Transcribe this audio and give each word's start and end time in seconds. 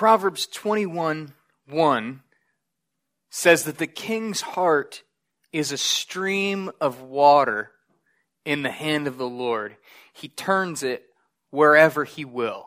Proverbs 0.00 0.46
21 0.46 1.34
1 1.68 2.22
says 3.28 3.64
that 3.64 3.76
the 3.76 3.86
king's 3.86 4.40
heart 4.40 5.02
is 5.52 5.72
a 5.72 5.76
stream 5.76 6.70
of 6.80 7.02
water 7.02 7.72
in 8.46 8.62
the 8.62 8.70
hand 8.70 9.06
of 9.06 9.18
the 9.18 9.28
Lord. 9.28 9.76
He 10.14 10.28
turns 10.28 10.82
it 10.82 11.04
wherever 11.50 12.04
he 12.04 12.24
will. 12.24 12.66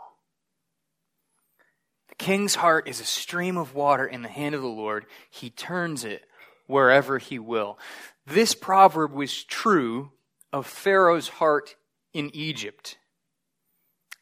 The 2.10 2.24
king's 2.24 2.54
heart 2.54 2.88
is 2.88 3.02
a 3.02 3.04
stream 3.04 3.58
of 3.58 3.74
water 3.74 4.06
in 4.06 4.22
the 4.22 4.30
hand 4.30 4.54
of 4.54 4.62
the 4.62 4.68
Lord. 4.68 5.08
He 5.32 5.50
turns 5.50 6.04
it 6.04 6.26
wherever 6.68 7.18
he 7.18 7.40
will. 7.40 7.80
This 8.28 8.54
proverb 8.54 9.12
was 9.12 9.44
true 9.44 10.12
of 10.52 10.68
Pharaoh's 10.68 11.30
heart 11.30 11.78
in 12.14 12.30
Egypt. 12.36 13.00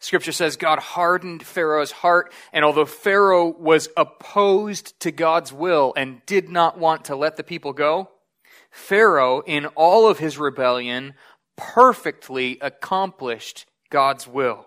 Scripture 0.01 0.31
says 0.31 0.57
God 0.57 0.79
hardened 0.79 1.45
Pharaoh's 1.45 1.91
heart, 1.91 2.33
and 2.51 2.65
although 2.65 2.87
Pharaoh 2.87 3.47
was 3.47 3.87
opposed 3.95 4.99
to 5.01 5.11
God's 5.11 5.53
will 5.53 5.93
and 5.95 6.25
did 6.25 6.49
not 6.49 6.79
want 6.79 7.05
to 7.05 7.15
let 7.15 7.37
the 7.37 7.43
people 7.43 7.71
go, 7.71 8.09
Pharaoh, 8.71 9.41
in 9.45 9.67
all 9.67 10.09
of 10.09 10.17
his 10.17 10.39
rebellion, 10.39 11.13
perfectly 11.55 12.57
accomplished 12.61 13.67
God's 13.91 14.27
will. 14.27 14.65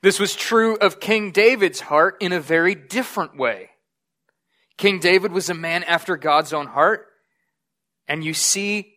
This 0.00 0.18
was 0.18 0.34
true 0.34 0.76
of 0.76 0.98
King 0.98 1.30
David's 1.30 1.80
heart 1.80 2.16
in 2.20 2.32
a 2.32 2.40
very 2.40 2.74
different 2.74 3.36
way. 3.36 3.70
King 4.78 5.00
David 5.00 5.32
was 5.32 5.50
a 5.50 5.54
man 5.54 5.84
after 5.84 6.16
God's 6.16 6.54
own 6.54 6.68
heart, 6.68 7.08
and 8.08 8.24
you 8.24 8.32
see 8.32 8.95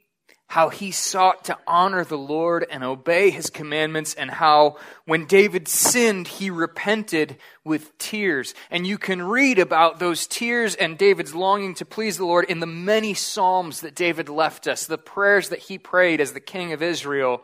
how 0.49 0.69
he 0.69 0.89
sought 0.89 1.45
to 1.45 1.55
honor 1.67 2.03
the 2.03 2.17
Lord 2.17 2.65
and 2.71 2.83
obey 2.83 3.29
his 3.29 3.51
commandments, 3.51 4.15
and 4.15 4.31
how 4.31 4.77
when 5.05 5.25
David 5.25 5.67
sinned, 5.67 6.27
he 6.27 6.49
repented 6.49 7.37
with 7.63 7.95
tears. 7.99 8.55
And 8.71 8.85
you 8.85 8.97
can 8.97 9.21
read 9.21 9.59
about 9.59 9.99
those 9.99 10.25
tears 10.25 10.73
and 10.73 10.97
David's 10.97 11.35
longing 11.35 11.75
to 11.75 11.85
please 11.85 12.17
the 12.17 12.25
Lord 12.25 12.45
in 12.45 12.61
the 12.61 12.65
many 12.65 13.13
Psalms 13.13 13.81
that 13.81 13.93
David 13.93 14.27
left 14.27 14.67
us, 14.67 14.87
the 14.87 14.97
prayers 14.97 15.49
that 15.49 15.59
he 15.59 15.77
prayed 15.77 16.19
as 16.19 16.33
the 16.33 16.39
king 16.39 16.73
of 16.73 16.81
Israel 16.81 17.43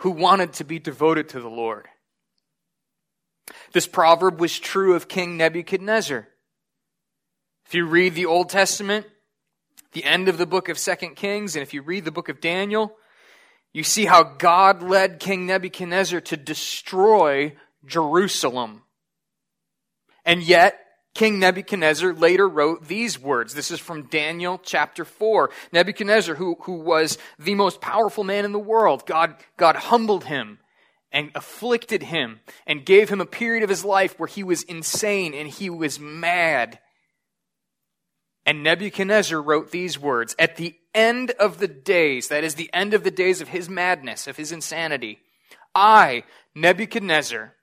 who 0.00 0.10
wanted 0.10 0.52
to 0.54 0.64
be 0.64 0.78
devoted 0.78 1.30
to 1.30 1.40
the 1.40 1.48
Lord. 1.48 1.88
This 3.72 3.86
proverb 3.86 4.40
was 4.40 4.58
true 4.58 4.94
of 4.94 5.08
King 5.08 5.38
Nebuchadnezzar. 5.38 6.28
If 7.64 7.74
you 7.74 7.86
read 7.86 8.14
the 8.14 8.26
Old 8.26 8.50
Testament, 8.50 9.06
the 9.92 10.04
end 10.04 10.28
of 10.28 10.38
the 10.38 10.46
book 10.46 10.68
of 10.68 10.78
Second 10.78 11.16
Kings, 11.16 11.54
and 11.54 11.62
if 11.62 11.74
you 11.74 11.82
read 11.82 12.04
the 12.04 12.10
book 12.10 12.28
of 12.28 12.40
Daniel, 12.40 12.96
you 13.72 13.82
see 13.82 14.04
how 14.04 14.22
God 14.22 14.82
led 14.82 15.20
King 15.20 15.46
Nebuchadnezzar 15.46 16.20
to 16.22 16.36
destroy 16.36 17.54
Jerusalem. 17.86 18.82
And 20.24 20.42
yet, 20.42 20.78
King 21.14 21.38
Nebuchadnezzar 21.38 22.14
later 22.14 22.48
wrote 22.48 22.88
these 22.88 23.18
words. 23.18 23.54
This 23.54 23.70
is 23.70 23.80
from 23.80 24.04
Daniel 24.04 24.58
chapter 24.62 25.04
4. 25.04 25.50
Nebuchadnezzar, 25.72 26.34
who, 26.34 26.56
who 26.62 26.80
was 26.80 27.18
the 27.38 27.54
most 27.54 27.80
powerful 27.80 28.24
man 28.24 28.44
in 28.44 28.52
the 28.52 28.58
world, 28.58 29.04
God, 29.04 29.36
God 29.58 29.76
humbled 29.76 30.24
him 30.24 30.58
and 31.10 31.30
afflicted 31.34 32.02
him 32.02 32.40
and 32.66 32.86
gave 32.86 33.10
him 33.10 33.20
a 33.20 33.26
period 33.26 33.62
of 33.62 33.68
his 33.68 33.84
life 33.84 34.18
where 34.18 34.26
he 34.26 34.42
was 34.42 34.62
insane 34.62 35.34
and 35.34 35.48
he 35.48 35.68
was 35.68 36.00
mad 36.00 36.78
and 38.44 38.62
Nebuchadnezzar 38.62 39.40
wrote 39.40 39.70
these 39.70 39.98
words 39.98 40.34
At 40.38 40.56
the 40.56 40.74
end 40.94 41.30
of 41.32 41.58
the 41.58 41.68
days, 41.68 42.28
that 42.28 42.44
is, 42.44 42.54
the 42.54 42.70
end 42.72 42.94
of 42.94 43.04
the 43.04 43.10
days 43.10 43.40
of 43.40 43.48
his 43.48 43.68
madness, 43.68 44.26
of 44.26 44.36
his 44.36 44.52
insanity, 44.52 45.20
I, 45.74 46.24
Nebuchadnezzar, 46.54 47.54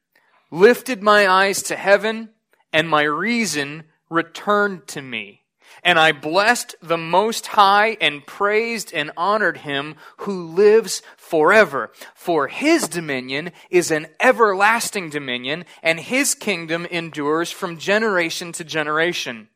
lifted 0.51 1.03
my 1.03 1.27
eyes 1.27 1.61
to 1.63 1.75
heaven, 1.75 2.29
and 2.73 2.89
my 2.89 3.03
reason 3.03 3.83
returned 4.09 4.87
to 4.87 5.01
me. 5.01 5.41
And 5.83 5.99
I 5.99 6.11
blessed 6.11 6.75
the 6.81 6.97
Most 6.97 7.47
High 7.47 7.95
and 8.01 8.25
praised 8.25 8.91
and 8.91 9.11
honored 9.15 9.57
him 9.57 9.95
who 10.17 10.47
lives 10.47 11.03
forever. 11.15 11.91
For 12.15 12.47
his 12.47 12.87
dominion 12.87 13.51
is 13.69 13.91
an 13.91 14.07
everlasting 14.19 15.09
dominion, 15.09 15.65
and 15.83 15.99
his 15.99 16.33
kingdom 16.33 16.85
endures 16.87 17.51
from 17.51 17.77
generation 17.77 18.51
to 18.53 18.63
generation 18.63 19.49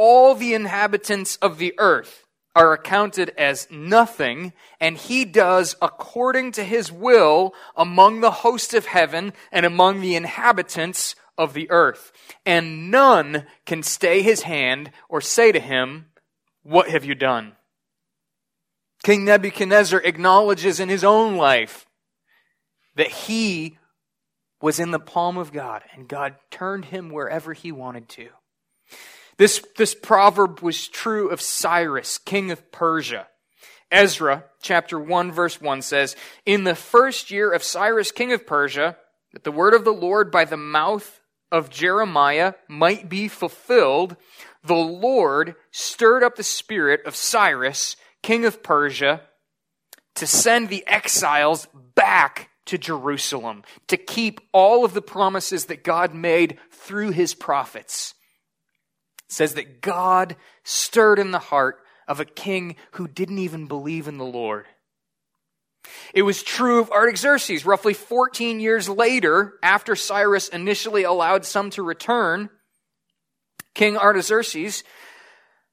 all 0.00 0.36
the 0.36 0.54
inhabitants 0.54 1.34
of 1.42 1.58
the 1.58 1.74
earth 1.76 2.24
are 2.54 2.72
accounted 2.72 3.30
as 3.36 3.66
nothing, 3.68 4.52
and 4.80 4.96
he 4.96 5.24
does 5.24 5.74
according 5.82 6.52
to 6.52 6.62
his 6.62 6.92
will 6.92 7.52
among 7.76 8.20
the 8.20 8.30
host 8.30 8.74
of 8.74 8.86
heaven 8.86 9.32
and 9.50 9.66
among 9.66 10.00
the 10.00 10.14
inhabitants 10.14 11.16
of 11.36 11.52
the 11.52 11.68
earth. 11.72 12.12
And 12.46 12.92
none 12.92 13.44
can 13.66 13.82
stay 13.82 14.22
his 14.22 14.42
hand 14.42 14.92
or 15.08 15.20
say 15.20 15.50
to 15.50 15.58
him, 15.58 16.06
What 16.62 16.88
have 16.90 17.04
you 17.04 17.16
done? 17.16 17.56
King 19.02 19.24
Nebuchadnezzar 19.24 20.00
acknowledges 20.00 20.78
in 20.78 20.88
his 20.88 21.02
own 21.02 21.36
life 21.36 21.86
that 22.94 23.10
he 23.10 23.78
was 24.60 24.78
in 24.78 24.92
the 24.92 25.00
palm 25.00 25.38
of 25.38 25.52
God, 25.52 25.82
and 25.92 26.06
God 26.06 26.36
turned 26.52 26.84
him 26.84 27.10
wherever 27.10 27.52
he 27.52 27.72
wanted 27.72 28.08
to. 28.10 28.28
This, 29.38 29.64
this 29.76 29.94
proverb 29.94 30.60
was 30.60 30.88
true 30.88 31.30
of 31.30 31.40
Cyrus, 31.40 32.18
king 32.18 32.50
of 32.50 32.70
Persia. 32.72 33.28
Ezra 33.90 34.44
chapter 34.60 34.98
1 34.98 35.32
verse 35.32 35.60
1 35.60 35.80
says, 35.82 36.16
In 36.44 36.64
the 36.64 36.74
first 36.74 37.30
year 37.30 37.52
of 37.52 37.62
Cyrus, 37.62 38.12
king 38.12 38.32
of 38.32 38.46
Persia, 38.46 38.96
that 39.32 39.44
the 39.44 39.52
word 39.52 39.74
of 39.74 39.84
the 39.84 39.92
Lord 39.92 40.30
by 40.30 40.44
the 40.44 40.56
mouth 40.56 41.20
of 41.50 41.70
Jeremiah 41.70 42.54
might 42.68 43.08
be 43.08 43.28
fulfilled, 43.28 44.16
the 44.62 44.74
Lord 44.74 45.54
stirred 45.70 46.22
up 46.22 46.36
the 46.36 46.42
spirit 46.42 47.00
of 47.06 47.16
Cyrus, 47.16 47.96
king 48.22 48.44
of 48.44 48.62
Persia, 48.62 49.22
to 50.16 50.26
send 50.26 50.68
the 50.68 50.86
exiles 50.86 51.68
back 51.94 52.50
to 52.66 52.76
Jerusalem, 52.76 53.62
to 53.86 53.96
keep 53.96 54.40
all 54.52 54.84
of 54.84 54.92
the 54.92 55.00
promises 55.00 55.66
that 55.66 55.84
God 55.84 56.12
made 56.12 56.58
through 56.72 57.12
his 57.12 57.34
prophets 57.34 58.14
says 59.28 59.54
that 59.54 59.80
God 59.80 60.36
stirred 60.64 61.18
in 61.18 61.30
the 61.30 61.38
heart 61.38 61.78
of 62.06 62.20
a 62.20 62.24
king 62.24 62.76
who 62.92 63.06
didn't 63.06 63.38
even 63.38 63.66
believe 63.66 64.08
in 64.08 64.18
the 64.18 64.24
Lord. 64.24 64.66
It 66.12 66.22
was 66.22 66.42
true 66.42 66.80
of 66.80 66.90
Artaxerxes. 66.90 67.64
Roughly 67.64 67.94
14 67.94 68.60
years 68.60 68.88
later, 68.88 69.54
after 69.62 69.94
Cyrus 69.94 70.48
initially 70.48 71.04
allowed 71.04 71.44
some 71.44 71.70
to 71.70 71.82
return, 71.82 72.50
King 73.74 73.96
Artaxerxes 73.96 74.82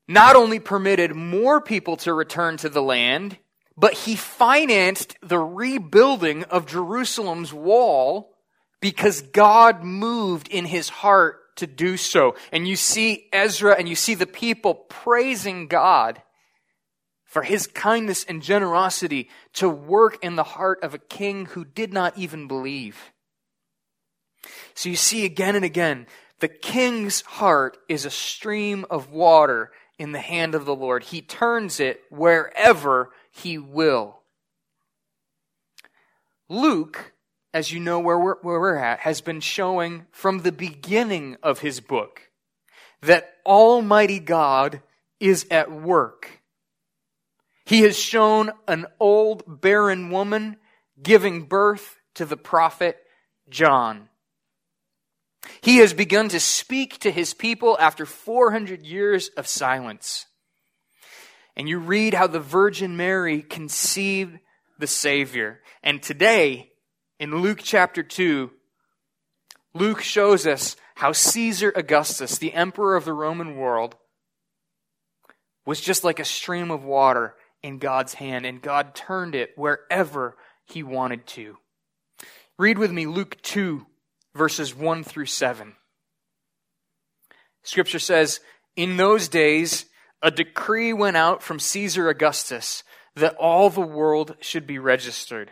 not 0.07 0.35
only 0.35 0.59
permitted 0.59 1.15
more 1.15 1.59
people 1.59 1.97
to 1.97 2.13
return 2.13 2.57
to 2.57 2.69
the 2.69 2.81
land, 2.81 3.37
but 3.77 3.93
he 3.93 4.15
financed 4.15 5.17
the 5.21 5.39
rebuilding 5.39 6.43
of 6.45 6.67
Jerusalem's 6.67 7.51
wall 7.51 8.35
because 8.79 9.21
God 9.21 9.83
moved 9.83 10.47
in 10.47 10.65
his 10.65 10.89
heart 10.89 11.39
to 11.55 11.67
do 11.67 11.97
so. 11.97 12.35
And 12.51 12.67
you 12.67 12.75
see 12.75 13.27
Ezra 13.31 13.75
and 13.77 13.87
you 13.87 13.95
see 13.95 14.15
the 14.15 14.25
people 14.25 14.73
praising 14.75 15.67
God 15.67 16.21
for 17.23 17.43
his 17.43 17.67
kindness 17.67 18.23
and 18.23 18.41
generosity 18.41 19.29
to 19.53 19.67
work 19.69 20.23
in 20.23 20.35
the 20.35 20.43
heart 20.43 20.79
of 20.83 20.93
a 20.93 20.99
king 20.99 21.47
who 21.47 21.65
did 21.65 21.91
not 21.91 22.17
even 22.17 22.47
believe. 22.47 23.11
So 24.73 24.89
you 24.89 24.95
see 24.95 25.25
again 25.25 25.55
and 25.55 25.65
again, 25.65 26.07
the 26.39 26.47
king's 26.47 27.21
heart 27.21 27.77
is 27.89 28.05
a 28.05 28.09
stream 28.09 28.85
of 28.89 29.11
water 29.11 29.71
in 29.97 30.11
the 30.11 30.19
hand 30.19 30.55
of 30.55 30.65
the 30.65 30.75
Lord. 30.75 31.03
He 31.03 31.21
turns 31.21 31.79
it 31.79 32.01
wherever 32.09 33.11
he 33.31 33.57
will. 33.57 34.21
Luke 36.49 37.13
as 37.55 37.71
you 37.71 37.79
know 37.79 37.99
where 37.99 38.19
we're, 38.19 38.35
where 38.41 38.59
we're 38.59 38.75
at, 38.75 38.99
has 38.99 39.21
been 39.21 39.39
showing 39.39 40.05
from 40.11 40.39
the 40.39 40.51
beginning 40.51 41.37
of 41.41 41.59
his 41.59 41.79
book 41.79 42.23
that 43.01 43.35
Almighty 43.45 44.19
God 44.19 44.81
is 45.21 45.47
at 45.49 45.71
work. 45.71 46.41
He 47.65 47.83
has 47.83 47.97
shown 47.97 48.51
an 48.67 48.87
old 48.99 49.61
barren 49.61 50.09
woman 50.09 50.57
giving 51.01 51.43
birth 51.43 51.95
to 52.15 52.25
the 52.25 52.35
prophet 52.35 52.97
John. 53.49 54.09
He 55.61 55.77
has 55.77 55.93
begun 55.93 56.27
to 56.29 56.41
speak 56.41 56.99
to 56.99 57.09
his 57.11 57.33
people 57.33 57.77
after 57.79 58.05
400 58.05 58.85
years 58.85 59.29
of 59.37 59.47
silence. 59.47 60.25
And 61.55 61.69
you 61.69 61.79
read 61.79 62.15
how 62.15 62.27
the 62.27 62.41
Virgin 62.41 62.97
Mary 62.97 63.41
conceived 63.41 64.39
the 64.77 64.87
Savior. 64.87 65.61
And 65.81 66.03
today, 66.03 66.73
in 67.19 67.41
Luke 67.41 67.59
chapter 67.61 68.03
2, 68.03 68.51
Luke 69.73 70.01
shows 70.01 70.47
us 70.47 70.75
how 70.95 71.11
Caesar 71.11 71.71
Augustus, 71.75 72.37
the 72.37 72.53
emperor 72.53 72.95
of 72.95 73.05
the 73.05 73.13
Roman 73.13 73.57
world, 73.57 73.95
was 75.65 75.81
just 75.81 76.03
like 76.03 76.19
a 76.19 76.25
stream 76.25 76.71
of 76.71 76.83
water 76.83 77.35
in 77.63 77.79
God's 77.79 78.15
hand, 78.15 78.45
and 78.45 78.61
God 78.61 78.95
turned 78.95 79.35
it 79.35 79.51
wherever 79.55 80.37
he 80.65 80.83
wanted 80.83 81.25
to. 81.27 81.57
Read 82.57 82.77
with 82.77 82.91
me 82.91 83.05
Luke 83.05 83.41
2, 83.41 83.85
verses 84.35 84.75
1 84.75 85.03
through 85.03 85.25
7. 85.25 85.75
Scripture 87.63 87.99
says, 87.99 88.39
In 88.75 88.97
those 88.97 89.27
days, 89.27 89.85
a 90.21 90.31
decree 90.31 90.93
went 90.93 91.17
out 91.17 91.41
from 91.41 91.59
Caesar 91.59 92.07
Augustus 92.07 92.83
that 93.15 93.35
all 93.35 93.69
the 93.69 93.81
world 93.81 94.35
should 94.39 94.67
be 94.67 94.79
registered. 94.79 95.51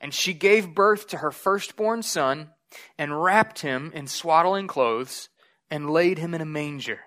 And 0.00 0.12
she 0.12 0.34
gave 0.34 0.74
birth 0.74 1.06
to 1.08 1.18
her 1.18 1.30
firstborn 1.30 2.02
son, 2.02 2.50
and 2.98 3.22
wrapped 3.22 3.60
him 3.60 3.92
in 3.94 4.06
swaddling 4.06 4.66
clothes 4.66 5.28
and 5.70 5.90
laid 5.90 6.18
him 6.18 6.34
in 6.34 6.40
a 6.40 6.46
manger 6.46 7.00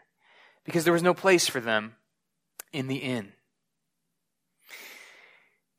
because 0.63 0.83
there 0.83 0.93
was 0.93 1.03
no 1.03 1.13
place 1.13 1.47
for 1.47 1.59
them 1.59 1.95
in 2.73 2.87
the 2.87 2.97
inn. 2.97 3.33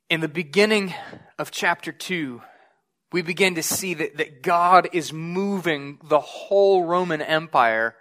In 0.08 0.20
the 0.20 0.28
beginning 0.28 0.94
of 1.38 1.50
chapter 1.50 1.92
2, 1.92 2.40
we 3.12 3.22
begin 3.22 3.56
to 3.56 3.62
see 3.62 3.94
that, 3.94 4.16
that 4.16 4.42
God 4.42 4.88
is 4.92 5.12
moving 5.12 5.98
the 6.02 6.20
whole 6.20 6.84
Roman 6.84 7.20
Empire 7.20 7.94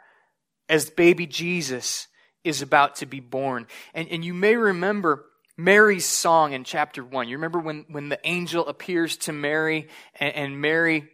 as 0.70 0.90
baby 0.90 1.26
Jesus 1.26 2.08
is 2.44 2.62
about 2.62 2.96
to 2.98 3.06
be 3.06 3.20
born. 3.20 3.68
And, 3.94 4.08
and 4.10 4.24
you 4.24 4.34
may 4.34 4.56
remember 4.56 5.26
Mary's 5.58 6.06
song 6.06 6.54
in 6.54 6.64
chapter 6.64 7.04
1. 7.04 7.28
You 7.28 7.38
remember 7.38 7.60
when, 7.60 7.86
when 7.90 8.10
the 8.10 8.20
angel 8.24 8.68
appears 8.68 9.18
to 9.18 9.34
Mary 9.34 9.88
and, 10.20 10.36
and 10.36 10.62
Mary 10.62 11.10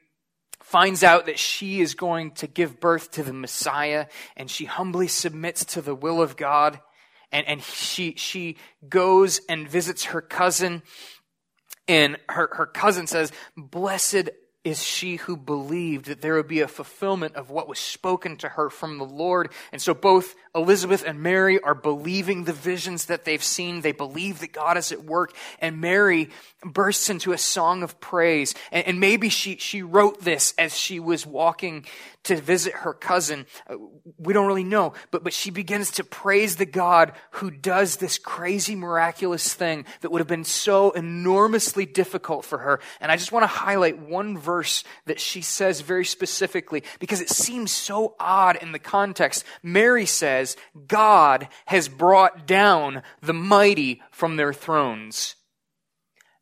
finds 0.62 1.04
out 1.04 1.28
that 1.28 1.40
she 1.40 1.80
is 1.80 1.96
going 1.96 2.32
to 2.32 2.48
give 2.48 2.80
birth 2.80 3.12
to 3.12 3.24
the 3.24 3.34
Messiah, 3.34 4.08
and 4.36 4.50
she 4.50 4.66
humbly 4.66 5.08
submits 5.08 5.66
to 5.66 5.82
the 5.82 5.96
will 5.96 6.22
of 6.22 6.36
God. 6.36 6.80
And, 7.32 7.48
and 7.48 7.62
she, 7.62 8.16
she 8.16 8.58
goes 8.88 9.42
and 9.48 9.68
visits 9.68 10.06
her 10.06 10.22
cousin, 10.22 10.84
and 11.88 12.18
her, 12.30 12.50
her 12.54 12.66
cousin 12.66 13.08
says, 13.08 13.32
Blessed 13.58 14.30
is 14.64 14.82
she 14.82 15.18
who 15.18 15.36
believed 15.36 16.06
that 16.06 16.22
there 16.22 16.36
would 16.36 16.48
be 16.48 16.62
a 16.62 16.68
fulfillment 16.68 17.36
of 17.36 17.50
what 17.50 17.68
was 17.68 17.80
spoken 17.80 18.38
to 18.38 18.48
her 18.48 18.70
from 18.70 18.98
the 18.98 19.04
Lord. 19.04 19.52
And 19.74 19.82
so 19.82 19.94
both 19.94 20.36
Elizabeth 20.56 21.04
and 21.06 21.22
Mary 21.22 21.60
are 21.60 21.76
believing 21.76 22.46
the 22.46 22.54
visions 22.54 23.06
that 23.06 23.26
they've 23.26 23.44
seen. 23.44 23.82
They 23.82 23.92
believe 23.92 24.40
that 24.40 24.54
God 24.54 24.78
is 24.78 24.94
at 24.94 25.04
work. 25.04 25.36
And 25.60 25.82
Mary 25.82 26.30
bursts 26.64 27.10
into 27.10 27.34
a 27.34 27.38
song 27.38 27.84
of 27.84 28.00
praise. 28.00 28.56
And, 28.72 28.88
and 28.88 29.00
maybe 29.02 29.28
she, 29.28 29.58
she 29.58 29.84
wrote 29.84 30.22
this 30.22 30.54
as 30.58 30.78
she 30.78 31.00
was 31.00 31.26
walking 31.26 31.86
to 32.24 32.36
visit 32.36 32.74
her 32.74 32.94
cousin. 32.94 33.46
Uh, 33.70 33.76
we 34.18 34.34
don't 34.34 34.48
really 34.48 34.64
know, 34.64 34.94
but, 35.12 35.24
but 35.24 35.34
she 35.34 35.52
begins 35.52 35.92
to 35.92 36.04
praise 36.04 36.56
the 36.56 36.66
God 36.66 37.14
who 37.32 37.52
does 37.52 37.98
this 37.98 38.18
crazy, 38.18 38.76
miraculous 38.76 39.54
thing 39.54 39.86
that 40.02 40.12
would 40.12 40.20
have 40.20 40.28
been 40.28 40.44
so 40.44 40.92
enormously 40.92 41.86
difficult 41.86 42.46
for 42.46 42.60
her. 42.60 42.80
And 43.00 43.12
I 43.12 43.18
just 43.18 43.32
want 43.32 43.44
to 43.44 43.48
highlight 43.48 44.00
one 44.00 44.38
verse 44.38 44.84
that 45.06 45.20
she 45.20 45.42
says 45.42 45.82
very 45.82 46.06
specifically 46.06 46.84
because 47.00 47.22
it 47.22 47.30
seems 47.30 47.72
so 47.72 48.16
odd 48.20 48.56
in 48.58 48.72
the 48.72 48.80
context. 48.80 49.44
Mary 49.62 50.06
says, 50.06 50.56
God 50.88 51.48
has 51.66 51.88
brought 51.88 52.48
down 52.48 53.04
the 53.22 53.34
mighty 53.34 54.02
from 54.12 54.38
their 54.38 54.54
thrones 54.54 55.36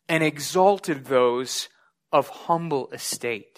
and 0.07 0.23
exalted 0.23 1.05
those 1.05 1.69
of 2.11 2.27
humble 2.27 2.89
estate. 2.91 3.50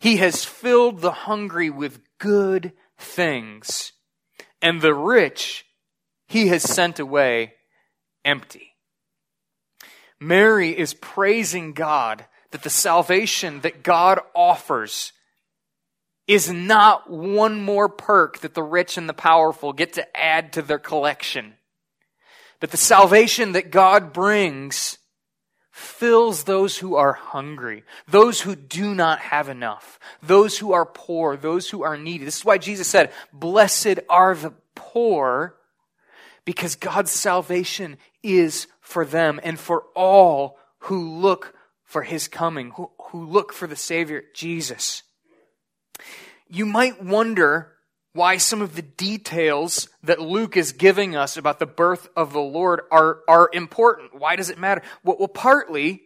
He 0.00 0.18
has 0.18 0.44
filled 0.44 1.00
the 1.00 1.12
hungry 1.12 1.70
with 1.70 2.00
good 2.18 2.72
things, 2.96 3.92
and 4.62 4.80
the 4.80 4.94
rich 4.94 5.66
he 6.26 6.48
has 6.48 6.62
sent 6.62 6.98
away 6.98 7.54
empty. 8.24 8.74
Mary 10.20 10.76
is 10.76 10.94
praising 10.94 11.72
God 11.72 12.26
that 12.50 12.62
the 12.62 12.70
salvation 12.70 13.60
that 13.60 13.82
God 13.82 14.20
offers 14.34 15.12
is 16.26 16.50
not 16.50 17.10
one 17.10 17.60
more 17.62 17.88
perk 17.88 18.38
that 18.40 18.54
the 18.54 18.62
rich 18.62 18.98
and 18.98 19.08
the 19.08 19.14
powerful 19.14 19.72
get 19.72 19.94
to 19.94 20.16
add 20.16 20.52
to 20.52 20.62
their 20.62 20.78
collection. 20.78 21.54
But 22.60 22.70
the 22.70 22.76
salvation 22.76 23.52
that 23.52 23.70
God 23.70 24.12
brings 24.12 24.97
fills 25.78 26.44
those 26.44 26.76
who 26.76 26.96
are 26.96 27.12
hungry, 27.12 27.84
those 28.08 28.40
who 28.40 28.56
do 28.56 28.94
not 28.94 29.20
have 29.20 29.48
enough, 29.48 30.00
those 30.20 30.58
who 30.58 30.72
are 30.72 30.84
poor, 30.84 31.36
those 31.36 31.70
who 31.70 31.84
are 31.84 31.96
needy. 31.96 32.24
This 32.24 32.38
is 32.38 32.44
why 32.44 32.58
Jesus 32.58 32.88
said, 32.88 33.12
Blessed 33.32 34.00
are 34.08 34.34
the 34.34 34.52
poor, 34.74 35.54
because 36.44 36.74
God's 36.74 37.12
salvation 37.12 37.96
is 38.24 38.66
for 38.80 39.04
them 39.04 39.38
and 39.44 39.58
for 39.58 39.84
all 39.94 40.58
who 40.80 41.16
look 41.20 41.54
for 41.84 42.02
his 42.02 42.26
coming, 42.26 42.72
who, 42.72 42.90
who 43.10 43.24
look 43.24 43.52
for 43.52 43.68
the 43.68 43.76
Savior, 43.76 44.24
Jesus. 44.34 45.04
You 46.48 46.66
might 46.66 47.02
wonder 47.02 47.72
why 48.18 48.36
some 48.36 48.60
of 48.60 48.74
the 48.74 48.82
details 48.82 49.88
that 50.02 50.20
Luke 50.20 50.56
is 50.56 50.72
giving 50.72 51.14
us 51.14 51.36
about 51.36 51.60
the 51.60 51.66
birth 51.66 52.08
of 52.16 52.32
the 52.32 52.40
Lord 52.40 52.80
are, 52.90 53.20
are 53.28 53.48
important. 53.52 54.12
Why 54.12 54.34
does 54.34 54.50
it 54.50 54.58
matter? 54.58 54.82
Well, 55.04 55.16
well 55.20 55.28
partly, 55.28 56.02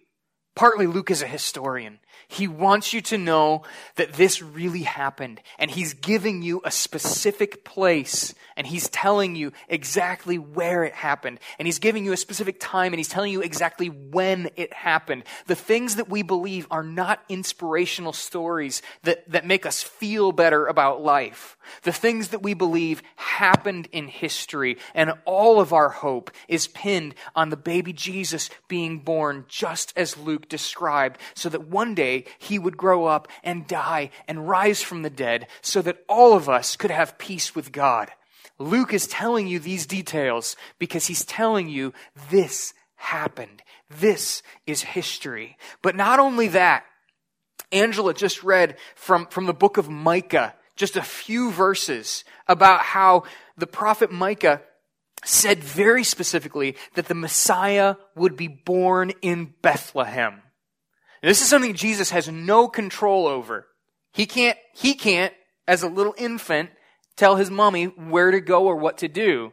partly 0.55 0.87
Luke 0.87 1.11
is 1.11 1.23
a 1.23 1.27
historian. 1.27 2.01
He 2.29 2.49
wants 2.49 2.93
you 2.93 3.01
to 3.03 3.19
know 3.19 3.63
that 3.97 4.15
this 4.15 4.43
really 4.43 4.83
happened. 4.83 5.41
And 5.59 5.71
he's 5.71 5.95
giving 5.95 6.43
you 6.43 6.61
a 6.65 6.71
specific 6.71 7.65
place. 7.65 8.35
And 8.57 8.67
he's 8.67 8.89
telling 8.89 9.37
you 9.37 9.53
exactly 9.69 10.39
where 10.39 10.85
it 10.85 10.93
happened. 10.93 11.41
And 11.59 11.67
he's 11.67 11.79
giving 11.79 12.05
you 12.05 12.13
a 12.13 12.17
specific 12.17 12.59
time. 12.61 12.93
And 12.93 12.99
he's 12.99 13.09
telling 13.09 13.33
you 13.33 13.43
exactly 13.43 13.89
when 13.89 14.51
it 14.57 14.73
happened. 14.73 15.25
The 15.47 15.55
things 15.55 15.97
that 15.97 16.09
we 16.09 16.23
believe 16.23 16.67
are 16.71 16.83
not 16.83 17.23
inspirational 17.29 18.13
stories 18.13 18.83
that, 19.03 19.31
that 19.31 19.47
make 19.47 19.67
us 19.67 19.83
feel 19.83 20.33
better 20.33 20.67
about 20.67 21.03
life. 21.03 21.57
The 21.83 21.93
things 21.93 22.29
that 22.29 22.43
we 22.43 22.55
believe 22.55 23.03
happened 23.17 23.89
in 23.93 24.09
history. 24.09 24.79
And 24.95 25.13
all 25.25 25.61
of 25.61 25.73
our 25.73 25.89
hope 25.89 26.31
is 26.49 26.67
pinned 26.67 27.15
on 27.35 27.51
the 27.51 27.57
baby 27.57 27.93
Jesus 27.93 28.51
being 28.69 28.99
born 28.99 29.45
just 29.49 29.93
as 29.97 30.17
Luke 30.17 30.49
described. 30.49 31.19
So 31.35 31.49
that 31.49 31.69
one 31.69 31.95
day 31.95 32.12
he 32.39 32.59
would 32.59 32.77
grow 32.77 33.07
up 33.07 33.29
and 33.43 33.67
die 33.67 34.11
and 34.29 34.49
rise 34.49 34.83
from 34.83 35.03
the 35.03 35.11
dead 35.11 35.47
so 35.61 35.83
that 35.83 36.03
all 36.09 36.35
of 36.35 36.49
us 36.49 36.77
could 36.77 36.91
have 36.91 37.19
peace 37.19 37.55
with 37.55 37.73
God. 37.73 38.11
Luke 38.59 38.93
is 38.93 39.07
telling 39.07 39.47
you 39.47 39.59
these 39.59 39.87
details 39.87 40.57
because 40.79 41.07
he's 41.07 41.25
telling 41.25 41.69
you 41.69 41.93
this 42.31 42.75
happened. 42.97 43.63
This 43.91 44.43
is 44.67 44.83
history. 44.83 45.57
But 45.83 45.97
not 45.97 46.21
only 46.21 46.49
that, 46.49 46.85
Angela 47.73 48.15
just 48.15 48.43
read 48.43 48.77
from, 48.95 49.27
from 49.27 49.47
the 49.47 49.55
book 49.55 49.79
of 49.79 49.89
Micah 49.89 50.55
just 50.77 50.97
a 50.97 51.03
few 51.03 51.51
verses 51.51 52.25
about 52.49 52.81
how 52.81 53.25
the 53.57 53.67
prophet 53.67 54.11
Micah 54.11 54.63
said 55.25 55.63
very 55.63 56.05
specifically 56.05 56.77
that 56.95 57.07
the 57.07 57.15
Messiah 57.15 57.97
would 58.15 58.37
be 58.37 58.49
born 58.49 59.13
in 59.23 59.55
Bethlehem. 59.63 60.43
This 61.23 61.41
is 61.41 61.49
something 61.49 61.75
Jesus 61.75 62.11
has 62.11 62.29
no 62.29 62.69
control 62.69 63.27
over. 63.27 63.67
He 64.13 64.27
can't, 64.27 64.59
he 64.75 64.95
can't, 64.95 65.33
as 65.69 65.83
a 65.83 65.89
little 65.89 66.15
infant, 66.19 66.71
tell 67.17 67.37
his 67.37 67.51
mommy 67.51 67.85
where 67.85 68.31
to 68.31 68.41
go 68.41 68.67
or 68.67 68.77
what 68.77 68.99
to 68.99 69.09
do. 69.09 69.53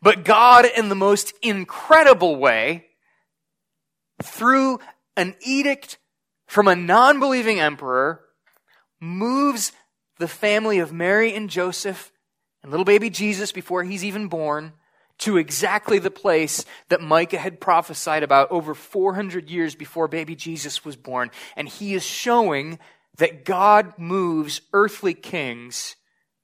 But 0.00 0.24
God, 0.24 0.64
in 0.64 0.88
the 0.88 0.94
most 0.94 1.34
incredible 1.42 2.36
way, 2.36 2.86
through 4.22 4.80
an 5.16 5.36
edict 5.44 5.98
from 6.46 6.66
a 6.66 6.74
non 6.74 7.20
believing 7.20 7.60
emperor, 7.60 8.22
moves 9.00 9.72
the 10.18 10.28
family 10.28 10.78
of 10.78 10.92
Mary 10.92 11.34
and 11.34 11.50
Joseph 11.50 12.10
and 12.62 12.70
little 12.70 12.84
baby 12.84 13.10
Jesus 13.10 13.52
before 13.52 13.84
he's 13.84 14.04
even 14.04 14.28
born 14.28 14.72
to 15.18 15.36
exactly 15.36 15.98
the 15.98 16.10
place 16.10 16.64
that 16.88 17.00
Micah 17.00 17.38
had 17.38 17.60
prophesied 17.60 18.22
about 18.22 18.50
over 18.50 18.74
400 18.74 19.50
years 19.50 19.74
before 19.74 20.08
baby 20.08 20.36
Jesus 20.36 20.84
was 20.84 20.96
born. 20.96 21.30
And 21.56 21.68
he 21.68 21.94
is 21.94 22.04
showing 22.04 22.78
that 23.16 23.44
God 23.44 23.94
moves 23.98 24.60
earthly 24.72 25.14
kings 25.14 25.96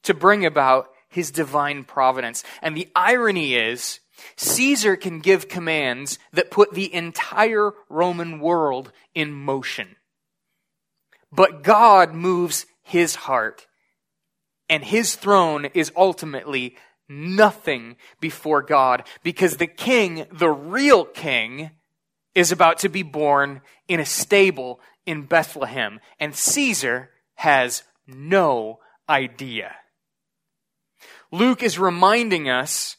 to 0.03 0.15
bring 0.15 0.45
about 0.45 0.91
his 1.09 1.31
divine 1.31 1.85
providence. 1.85 2.43
And 2.61 2.77
the 2.77 2.89
irony 2.97 3.55
is, 3.55 4.01
Caesar 4.37 4.97
can 4.97 5.21
give 5.21 5.49
commands 5.49 6.19
that 6.33 6.51
put 6.51 6.73
the 6.73 6.93
entire 6.93 7.73
Roman 7.89 8.41
world 8.41 8.93
in 9.15 9.33
motion. 9.33 9.97
But 11.33 11.63
God 11.63 12.15
moves 12.15 12.67
his 12.83 13.15
heart, 13.15 13.67
and 14.69 14.85
his 14.85 15.17
throne 15.17 15.67
is 15.75 15.91
ultimately 15.97 16.77
nothing 17.09 17.97
before 18.21 18.63
God 18.63 19.07
because 19.23 19.57
the 19.57 19.67
king, 19.67 20.27
the 20.33 20.51
real 20.51 21.05
king, 21.05 21.71
is 22.35 22.51
about 22.51 22.79
to 22.81 22.89
be 22.89 23.03
born 23.03 23.61
in 23.89 24.01
a 24.01 24.07
stable 24.07 24.81
in 25.07 25.23
Bethlehem, 25.23 26.01
and 26.19 26.35
Caesar 26.35 27.11
has 27.35 27.83
no 28.07 28.81
idea. 29.09 29.75
Luke 31.31 31.63
is 31.63 31.79
reminding 31.79 32.49
us 32.49 32.97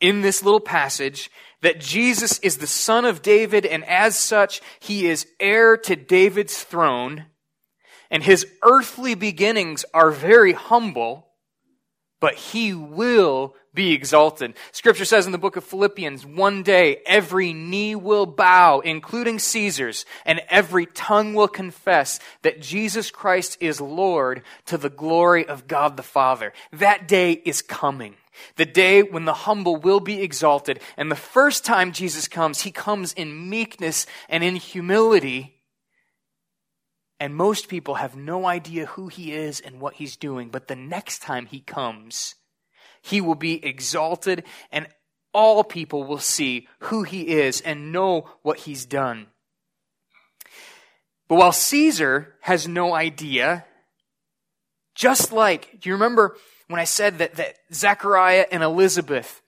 in 0.00 0.22
this 0.22 0.42
little 0.42 0.60
passage 0.60 1.30
that 1.60 1.80
Jesus 1.80 2.38
is 2.40 2.58
the 2.58 2.66
son 2.66 3.04
of 3.04 3.22
David, 3.22 3.64
and 3.64 3.84
as 3.84 4.16
such, 4.16 4.60
he 4.80 5.06
is 5.06 5.26
heir 5.38 5.76
to 5.76 5.94
David's 5.94 6.62
throne, 6.62 7.26
and 8.10 8.22
his 8.22 8.46
earthly 8.62 9.14
beginnings 9.14 9.84
are 9.94 10.10
very 10.10 10.52
humble, 10.52 11.28
but 12.22 12.36
he 12.36 12.72
will 12.72 13.52
be 13.74 13.92
exalted. 13.92 14.54
Scripture 14.70 15.04
says 15.04 15.26
in 15.26 15.32
the 15.32 15.38
book 15.38 15.56
of 15.56 15.64
Philippians, 15.64 16.24
one 16.24 16.62
day 16.62 17.02
every 17.04 17.52
knee 17.52 17.96
will 17.96 18.26
bow, 18.26 18.78
including 18.78 19.40
Caesar's, 19.40 20.06
and 20.24 20.40
every 20.48 20.86
tongue 20.86 21.34
will 21.34 21.48
confess 21.48 22.20
that 22.42 22.62
Jesus 22.62 23.10
Christ 23.10 23.58
is 23.58 23.80
Lord 23.80 24.44
to 24.66 24.78
the 24.78 24.88
glory 24.88 25.44
of 25.44 25.66
God 25.66 25.96
the 25.96 26.04
Father. 26.04 26.52
That 26.72 27.08
day 27.08 27.32
is 27.32 27.60
coming. 27.60 28.14
The 28.54 28.66
day 28.66 29.02
when 29.02 29.24
the 29.24 29.34
humble 29.34 29.76
will 29.76 30.00
be 30.00 30.22
exalted. 30.22 30.78
And 30.96 31.10
the 31.10 31.16
first 31.16 31.64
time 31.64 31.90
Jesus 31.90 32.28
comes, 32.28 32.60
he 32.60 32.70
comes 32.70 33.12
in 33.12 33.50
meekness 33.50 34.06
and 34.28 34.44
in 34.44 34.54
humility. 34.54 35.56
And 37.22 37.36
most 37.36 37.68
people 37.68 37.94
have 37.94 38.16
no 38.16 38.46
idea 38.46 38.86
who 38.86 39.06
he 39.06 39.32
is 39.32 39.60
and 39.60 39.80
what 39.80 39.94
he's 39.94 40.16
doing. 40.16 40.48
But 40.48 40.66
the 40.66 40.74
next 40.74 41.22
time 41.22 41.46
he 41.46 41.60
comes, 41.60 42.34
he 43.00 43.20
will 43.20 43.36
be 43.36 43.64
exalted 43.64 44.42
and 44.72 44.88
all 45.32 45.62
people 45.62 46.02
will 46.02 46.18
see 46.18 46.66
who 46.80 47.04
he 47.04 47.28
is 47.28 47.60
and 47.60 47.92
know 47.92 48.28
what 48.42 48.58
he's 48.58 48.86
done. 48.86 49.28
But 51.28 51.36
while 51.36 51.52
Caesar 51.52 52.34
has 52.40 52.66
no 52.66 52.92
idea, 52.92 53.66
just 54.96 55.30
like, 55.30 55.78
do 55.80 55.90
you 55.90 55.94
remember 55.94 56.36
when 56.66 56.80
I 56.80 56.84
said 56.84 57.18
that, 57.18 57.36
that 57.36 57.54
Zechariah 57.72 58.46
and 58.50 58.64
Elizabeth 58.64 59.42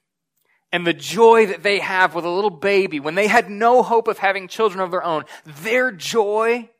and 0.70 0.86
the 0.86 0.92
joy 0.92 1.46
that 1.46 1.64
they 1.64 1.80
have 1.80 2.14
with 2.14 2.24
a 2.24 2.30
little 2.30 2.50
baby, 2.50 3.00
when 3.00 3.16
they 3.16 3.26
had 3.26 3.50
no 3.50 3.82
hope 3.82 4.06
of 4.06 4.18
having 4.18 4.46
children 4.46 4.80
of 4.80 4.92
their 4.92 5.02
own, 5.02 5.24
their 5.44 5.90
joy 5.90 6.70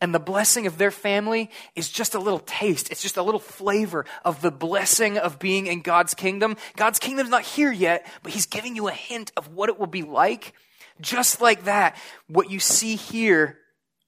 and 0.00 0.14
the 0.14 0.20
blessing 0.20 0.66
of 0.66 0.76
their 0.76 0.90
family 0.90 1.50
is 1.74 1.88
just 1.88 2.14
a 2.14 2.18
little 2.18 2.40
taste. 2.40 2.90
It's 2.90 3.02
just 3.02 3.16
a 3.16 3.22
little 3.22 3.40
flavor 3.40 4.04
of 4.24 4.42
the 4.42 4.50
blessing 4.50 5.18
of 5.18 5.38
being 5.38 5.66
in 5.66 5.80
God's 5.80 6.14
kingdom. 6.14 6.56
God's 6.76 6.98
kingdom's 6.98 7.30
not 7.30 7.42
here 7.42 7.72
yet, 7.72 8.06
but 8.22 8.32
He's 8.32 8.46
giving 8.46 8.76
you 8.76 8.88
a 8.88 8.92
hint 8.92 9.32
of 9.36 9.54
what 9.54 9.68
it 9.68 9.78
will 9.78 9.86
be 9.86 10.02
like. 10.02 10.52
Just 11.00 11.40
like 11.40 11.64
that, 11.64 11.96
what 12.28 12.50
you 12.50 12.60
see 12.60 12.96
here 12.96 13.58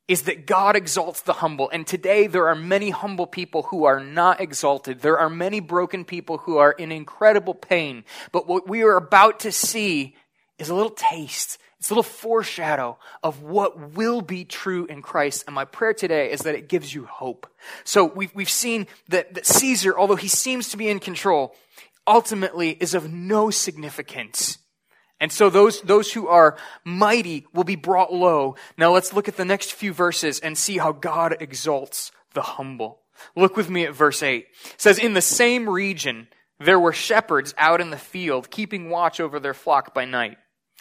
is 0.09 0.23
that 0.23 0.47
God 0.47 0.77
exalts 0.77 1.23
the 1.23 1.33
humble. 1.33 1.69
And 1.71 1.87
today 1.87 2.27
there 2.29 2.49
are 2.49 2.55
many 2.55 2.91
humble 2.91 3.27
people 3.27 3.65
who 3.65 3.85
are 3.85 3.99
not 3.99 4.41
exalted. 4.41 5.01
There 5.01 5.19
are 5.19 5.31
many 5.31 5.61
broken 5.61 6.05
people 6.05 6.39
who 6.39 6.59
are 6.59 6.73
in 6.73 6.93
incredible 6.93 7.55
pain. 7.55 8.05
But 8.31 8.47
what 8.47 8.69
we 8.69 8.83
are 8.83 8.97
about 8.97 9.41
to 9.41 9.53
see 9.53 10.15
is 10.59 10.69
a 10.69 10.75
little 10.75 10.91
taste. 10.91 11.59
It's 11.87 11.91
a 11.93 11.95
little 11.95 12.03
foreshadow 12.03 12.99
of 13.23 13.43
what 13.43 13.95
will 13.95 14.21
be 14.21 14.45
true 14.45 14.87
in 14.87 15.03
Christ. 15.03 15.45
And 15.47 15.55
my 15.55 15.65
prayer 15.65 15.95
today 15.95 16.33
is 16.33 16.41
that 16.41 16.57
it 16.57 16.69
gives 16.69 16.93
you 16.93 17.05
hope. 17.05 17.47
So 17.85 18.05
we've, 18.05 18.35
we've 18.35 18.51
seen 18.51 18.89
that, 19.09 19.35
that 19.35 19.47
Caesar, 19.47 19.97
although 19.97 20.17
he 20.17 20.27
seems 20.27 20.71
to 20.71 20.77
be 20.77 20.89
in 20.89 20.99
control, 20.99 21.55
ultimately 22.05 22.71
is 22.71 22.95
of 22.95 23.13
no 23.13 23.51
significance 23.51 24.59
and 25.21 25.33
so 25.33 25.49
those, 25.49 25.81
those 25.81 26.13
who 26.13 26.29
are 26.29 26.57
mighty 26.85 27.47
will 27.55 27.65
be 27.65 27.77
brought 27.77 28.13
low. 28.13 28.57
Now 28.77 28.93
let's 28.93 29.15
look 29.15 29.29
at 29.29 29.37
the 29.37 29.45
next 29.45 29.73
few 29.73 29.93
verses 29.93 30.41
and 30.41 30.59
see 30.59 30.77
how 30.79 30.93
God 30.93 31.37
exalts 31.41 32.13
the 32.35 32.43
humble. 32.43 33.01
Look 33.35 33.57
with 33.57 33.71
me 33.71 33.87
at 33.87 33.95
verse 33.95 34.23
8. 34.23 34.45
It 34.45 34.75
says, 34.77 34.99
In 34.99 35.15
the 35.15 35.23
same 35.23 35.69
region, 35.69 36.29
there 36.61 36.79
were 36.79 36.93
shepherds 36.93 37.55
out 37.57 37.81
in 37.81 37.89
the 37.89 37.97
field, 37.97 38.51
keeping 38.51 38.91
watch 38.91 39.19
over 39.19 39.41
their 39.41 39.55
flock 39.55 39.95
by 39.95 40.05
night. 40.05 40.37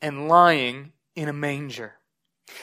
and 0.00 0.28
lying 0.28 0.92
in 1.14 1.28
a 1.28 1.32
manger. 1.32 1.94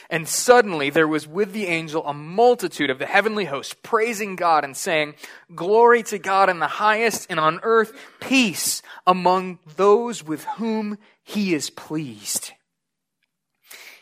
And 0.09 0.27
suddenly 0.27 0.89
there 0.89 1.07
was 1.07 1.27
with 1.27 1.51
the 1.53 1.67
angel 1.67 2.05
a 2.07 2.13
multitude 2.13 2.89
of 2.89 2.99
the 2.99 3.05
heavenly 3.05 3.45
host 3.45 3.83
praising 3.83 4.35
God 4.35 4.63
and 4.63 4.75
saying, 4.75 5.15
Glory 5.53 6.03
to 6.03 6.17
God 6.17 6.49
in 6.49 6.59
the 6.59 6.67
highest 6.67 7.27
and 7.29 7.39
on 7.39 7.59
earth 7.63 7.93
peace 8.19 8.81
among 9.05 9.59
those 9.75 10.23
with 10.23 10.43
whom 10.57 10.97
he 11.23 11.53
is 11.53 11.69
pleased. 11.69 12.51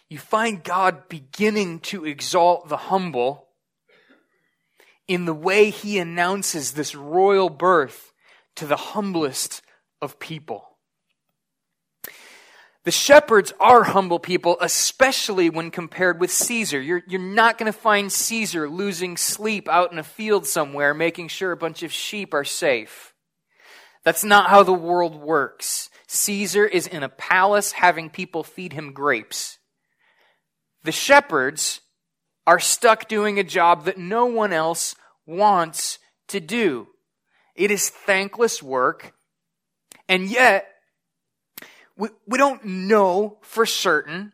You 0.09 0.19
find 0.19 0.63
God 0.63 1.09
beginning 1.09 1.79
to 1.81 2.05
exalt 2.05 2.69
the 2.69 2.77
humble 2.77 3.47
in 5.07 5.25
the 5.25 5.33
way 5.33 5.69
he 5.69 5.99
announces 5.99 6.73
this 6.73 6.95
royal 6.95 7.49
birth 7.49 8.13
to 8.55 8.65
the 8.65 8.77
humblest 8.77 9.61
of 10.01 10.19
people. 10.19 10.72
The 12.83 12.91
shepherds 12.91 13.53
are 13.61 13.83
humble 13.83 14.19
people, 14.19 14.57
especially 14.59 15.49
when 15.49 15.71
compared 15.71 16.19
with 16.19 16.31
Caesar. 16.31 16.81
You're, 16.81 17.03
you're 17.07 17.21
not 17.21 17.57
going 17.57 17.71
to 17.71 17.77
find 17.77 18.11
Caesar 18.11 18.69
losing 18.69 19.15
sleep 19.15 19.69
out 19.69 19.93
in 19.93 19.99
a 19.99 20.03
field 20.03 20.45
somewhere, 20.45 20.93
making 20.93 21.29
sure 21.29 21.53
a 21.53 21.57
bunch 21.57 21.81
of 21.83 21.93
sheep 21.93 22.33
are 22.33 22.43
safe. 22.43 23.13
That's 24.03 24.25
not 24.25 24.49
how 24.49 24.63
the 24.63 24.73
world 24.73 25.15
works. 25.15 25.89
Caesar 26.07 26.65
is 26.65 26.85
in 26.85 27.03
a 27.03 27.09
palace 27.09 27.71
having 27.71 28.09
people 28.09 28.43
feed 28.43 28.73
him 28.73 28.91
grapes. 28.91 29.57
The 30.83 30.91
shepherds 30.91 31.79
are 32.45 32.59
stuck 32.59 33.07
doing 33.07 33.39
a 33.39 33.43
job 33.43 33.85
that 33.85 33.97
no 33.97 34.25
one 34.25 34.51
else 34.51 34.95
wants 35.25 35.99
to 36.27 36.41
do. 36.41 36.87
It 37.55 37.71
is 37.71 37.89
thankless 37.89 38.61
work, 38.61 39.13
and 40.09 40.29
yet 40.29 40.67
we, 41.97 42.09
we 42.27 42.37
don't 42.37 42.63
know 42.65 43.37
for 43.41 43.65
certain, 43.65 44.33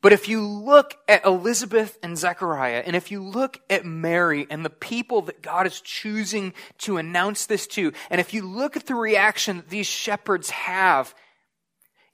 but 0.00 0.12
if 0.12 0.28
you 0.28 0.46
look 0.46 0.94
at 1.08 1.24
Elizabeth 1.24 1.98
and 2.02 2.16
Zechariah, 2.16 2.84
and 2.86 2.94
if 2.94 3.10
you 3.10 3.22
look 3.22 3.60
at 3.68 3.84
Mary 3.84 4.46
and 4.48 4.64
the 4.64 4.70
people 4.70 5.22
that 5.22 5.42
God 5.42 5.66
is 5.66 5.80
choosing 5.80 6.54
to 6.78 6.98
announce 6.98 7.46
this 7.46 7.66
to, 7.68 7.92
and 8.08 8.20
if 8.20 8.32
you 8.32 8.42
look 8.42 8.76
at 8.76 8.86
the 8.86 8.94
reaction 8.94 9.56
that 9.56 9.68
these 9.68 9.88
shepherds 9.88 10.50
have, 10.50 11.14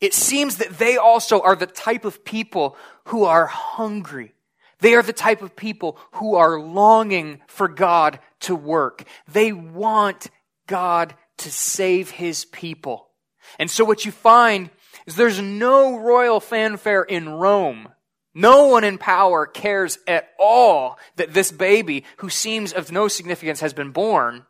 it 0.01 0.15
seems 0.15 0.57
that 0.57 0.79
they 0.79 0.97
also 0.97 1.41
are 1.43 1.57
the 1.57 1.67
type 1.67 2.07
of 2.07 2.25
people 2.25 2.77
who 3.07 3.25
are 3.25 3.47
hungry. 3.47 4.33
They 4.81 4.95
are 4.95 5.03
the 5.03 5.13
type 5.13 5.43
of 5.43 5.55
people 5.55 5.99
who 6.13 6.37
are 6.37 6.59
longing 6.59 7.43
for 7.47 7.69
God 7.69 8.19
to 8.41 8.57
work. 8.57 9.05
They 9.29 9.53
want 9.53 10.29
God 10.67 11.15
to 11.39 11.51
save 11.51 12.11
his 12.11 12.47
people. 12.47 13.09
And 13.59 13.71
so 13.71 13.85
what 13.85 14.05
you 14.05 14.13
find 14.13 14.71
is 15.07 15.17
there's 15.17 15.41
no 15.41 15.99
royal 15.99 16.41
fanfare 16.41 17.03
in 17.03 17.29
Rome. 17.29 17.89
No 18.35 18.67
one 18.67 18.85
in 18.85 18.99
power 18.99 19.47
cares 19.47 19.99
at 20.09 20.31
all 20.41 20.99
that 21.17 21.33
this 21.33 21.53
baby, 21.53 22.05
who 22.17 22.29
seems 22.29 22.73
of 22.73 22.91
no 22.91 23.07
significance, 23.07 23.61
has 23.61 23.73
been 23.73 23.93
born. 23.93 24.45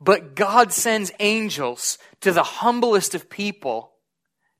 But 0.00 0.34
God 0.34 0.72
sends 0.72 1.12
angels 1.20 1.96
to 2.20 2.32
the 2.32 2.42
humblest 2.42 3.14
of 3.14 3.30
people 3.30 3.92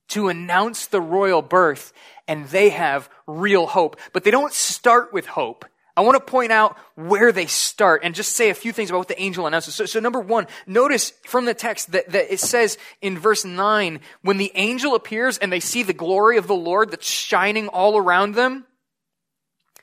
to 0.08 0.28
announce 0.28 0.86
the 0.86 1.00
royal 1.00 1.42
birth, 1.42 1.92
and 2.28 2.46
they 2.48 2.70
have 2.70 3.10
real 3.26 3.66
hope. 3.66 3.98
But 4.12 4.24
they 4.24 4.30
don't 4.30 4.52
start 4.52 5.12
with 5.12 5.26
hope. 5.26 5.64
I 6.00 6.02
want 6.02 6.16
to 6.16 6.32
point 6.32 6.50
out 6.50 6.78
where 6.94 7.30
they 7.30 7.44
start 7.44 8.00
and 8.04 8.14
just 8.14 8.32
say 8.32 8.48
a 8.48 8.54
few 8.54 8.72
things 8.72 8.88
about 8.88 9.00
what 9.00 9.08
the 9.08 9.20
angel 9.20 9.46
announces. 9.46 9.74
So, 9.74 9.84
so 9.84 10.00
number 10.00 10.18
one, 10.18 10.46
notice 10.66 11.12
from 11.26 11.44
the 11.44 11.52
text 11.52 11.92
that, 11.92 12.08
that 12.08 12.32
it 12.32 12.40
says 12.40 12.78
in 13.02 13.18
verse 13.18 13.44
9, 13.44 14.00
when 14.22 14.38
the 14.38 14.50
angel 14.54 14.94
appears 14.94 15.36
and 15.36 15.52
they 15.52 15.60
see 15.60 15.82
the 15.82 15.92
glory 15.92 16.38
of 16.38 16.46
the 16.46 16.54
Lord 16.54 16.90
that's 16.90 17.06
shining 17.06 17.68
all 17.68 17.98
around 17.98 18.34
them, 18.34 18.64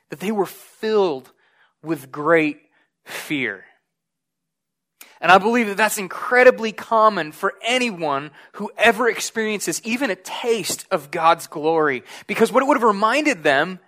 that 0.10 0.20
they 0.20 0.32
were 0.32 0.48
filled 0.48 1.32
with 1.84 2.12
great 2.12 2.62
fear. 3.06 3.66
And 5.22 5.32
I 5.32 5.38
believe 5.38 5.68
that 5.68 5.78
that's 5.78 6.00
incredibly 6.00 6.72
common 6.72 7.32
for 7.32 7.54
anyone 7.62 8.32
who 8.54 8.72
ever 8.76 9.08
experiences 9.08 9.84
even 9.84 10.10
a 10.10 10.16
taste 10.16 10.88
of 10.90 11.12
God's 11.12 11.46
glory. 11.46 12.04
Because 12.26 12.52
what 12.52 12.64
it 12.64 12.66
would 12.66 12.78
have 12.78 12.82
reminded 12.82 13.44
them 13.44 13.80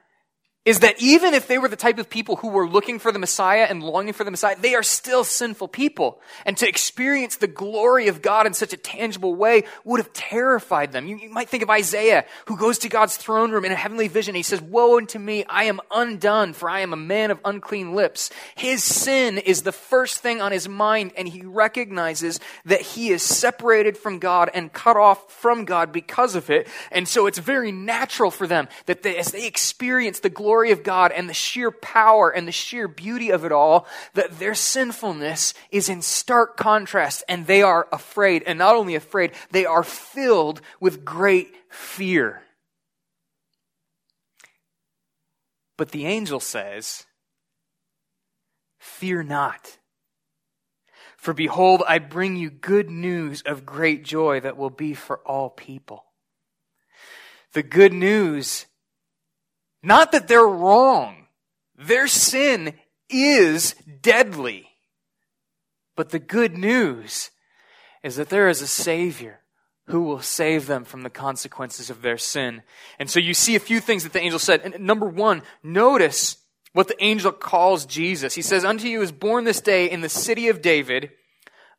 is 0.65 0.79
that 0.79 1.01
even 1.01 1.33
if 1.33 1.47
they 1.47 1.57
were 1.57 1.69
the 1.69 1.77
type 1.77 1.99
of 1.99 2.09
people 2.09 2.35
who 2.35 2.49
were 2.49 2.67
looking 2.67 2.99
for 2.99 3.13
the 3.13 3.19
Messiah 3.19 3.65
and 3.69 3.81
longing 3.81 4.11
for 4.11 4.25
the 4.25 4.31
Messiah, 4.31 4.57
they 4.59 4.75
are 4.75 4.83
still 4.83 5.23
sinful 5.23 5.69
people. 5.69 6.19
And 6.45 6.57
to 6.57 6.67
experience 6.67 7.37
the 7.37 7.47
glory 7.47 8.09
of 8.09 8.21
God 8.21 8.45
in 8.45 8.53
such 8.53 8.73
a 8.73 8.77
tangible 8.77 9.33
way 9.33 9.63
would 9.85 10.01
have 10.01 10.11
terrified 10.11 10.91
them. 10.91 11.07
You, 11.07 11.17
you, 11.17 11.29
might 11.29 11.47
think 11.47 11.63
of 11.63 11.69
Isaiah, 11.69 12.25
who 12.47 12.57
goes 12.57 12.77
to 12.79 12.89
God's 12.89 13.15
throne 13.15 13.51
room 13.51 13.63
in 13.63 13.71
a 13.71 13.75
heavenly 13.75 14.09
vision. 14.09 14.35
He 14.35 14.43
says, 14.43 14.61
Woe 14.61 14.97
unto 14.97 15.17
me, 15.17 15.45
I 15.45 15.63
am 15.63 15.79
undone, 15.91 16.51
for 16.51 16.69
I 16.69 16.81
am 16.81 16.91
a 16.91 16.97
man 16.97 17.31
of 17.31 17.39
unclean 17.45 17.95
lips. 17.95 18.29
His 18.55 18.83
sin 18.83 19.37
is 19.37 19.61
the 19.61 19.71
first 19.71 20.19
thing 20.19 20.41
on 20.41 20.51
his 20.51 20.67
mind, 20.67 21.13
and 21.15 21.27
he 21.27 21.41
recognizes 21.41 22.41
that 22.65 22.81
he 22.81 23.09
is 23.09 23.23
separated 23.23 23.97
from 23.97 24.19
God 24.19 24.51
and 24.53 24.73
cut 24.73 24.97
off 24.97 25.31
from 25.31 25.63
God 25.63 25.93
because 25.93 26.35
of 26.35 26.49
it. 26.49 26.67
And 26.91 27.07
so 27.07 27.27
it's 27.27 27.39
very 27.39 27.71
natural 27.71 28.29
for 28.29 28.45
them 28.45 28.67
that 28.87 29.03
they, 29.03 29.17
as 29.17 29.31
they 29.31 29.47
experience 29.47 30.19
the 30.19 30.29
glory 30.29 30.48
glory 30.49 30.71
of 30.71 30.81
God 30.81 31.11
and 31.11 31.29
the 31.29 31.33
sheer 31.35 31.69
power 31.69 32.31
and 32.31 32.47
the 32.47 32.51
sheer 32.51 32.87
beauty 32.87 33.29
of 33.29 33.45
it 33.45 33.51
all, 33.51 33.85
that 34.15 34.39
their 34.39 34.55
sinfulness 34.55 35.53
is 35.69 35.89
in 35.89 36.01
stark 36.01 36.57
contrast 36.57 37.23
and 37.29 37.45
they 37.45 37.61
are 37.61 37.87
afraid. 37.91 38.41
And 38.47 38.57
not 38.57 38.75
only 38.75 38.95
afraid, 38.95 39.33
they 39.51 39.67
are 39.67 39.83
filled 39.83 40.59
with 40.79 41.05
great 41.05 41.53
fear. 41.69 42.41
But 45.77 45.91
the 45.91 46.07
angel 46.07 46.39
says, 46.39 47.05
Fear 48.79 49.21
not. 49.21 49.77
For 51.15 51.35
behold, 51.35 51.83
I 51.87 51.99
bring 51.99 52.37
you 52.37 52.49
good 52.49 52.89
news 52.89 53.43
of 53.43 53.67
great 53.67 54.03
joy 54.03 54.39
that 54.39 54.57
will 54.57 54.71
be 54.71 54.95
for 54.95 55.19
all 55.19 55.51
people. 55.51 56.05
The 57.53 57.61
good 57.61 57.93
news 57.93 58.65
not 59.81 60.11
that 60.11 60.27
they're 60.27 60.45
wrong. 60.47 61.27
Their 61.77 62.07
sin 62.07 62.73
is 63.09 63.73
deadly. 64.01 64.67
But 65.95 66.09
the 66.09 66.19
good 66.19 66.57
news 66.57 67.31
is 68.03 68.15
that 68.15 68.29
there 68.29 68.49
is 68.49 68.61
a 68.61 68.67
Savior 68.67 69.39
who 69.87 70.03
will 70.03 70.21
save 70.21 70.67
them 70.67 70.85
from 70.85 71.01
the 71.01 71.09
consequences 71.09 71.89
of 71.89 72.01
their 72.01 72.17
sin. 72.17 72.61
And 72.99 73.09
so 73.09 73.19
you 73.19 73.33
see 73.33 73.55
a 73.55 73.59
few 73.59 73.79
things 73.79 74.03
that 74.03 74.13
the 74.13 74.21
angel 74.21 74.39
said. 74.39 74.61
And 74.63 74.85
number 74.85 75.07
one, 75.07 75.41
notice 75.63 76.37
what 76.73 76.87
the 76.87 77.03
angel 77.03 77.31
calls 77.31 77.85
Jesus. 77.85 78.35
He 78.35 78.41
says, 78.41 78.63
Unto 78.63 78.87
you 78.87 79.01
is 79.01 79.11
born 79.11 79.45
this 79.45 79.61
day 79.61 79.89
in 79.89 80.01
the 80.01 80.09
city 80.09 80.47
of 80.49 80.61
David 80.61 81.11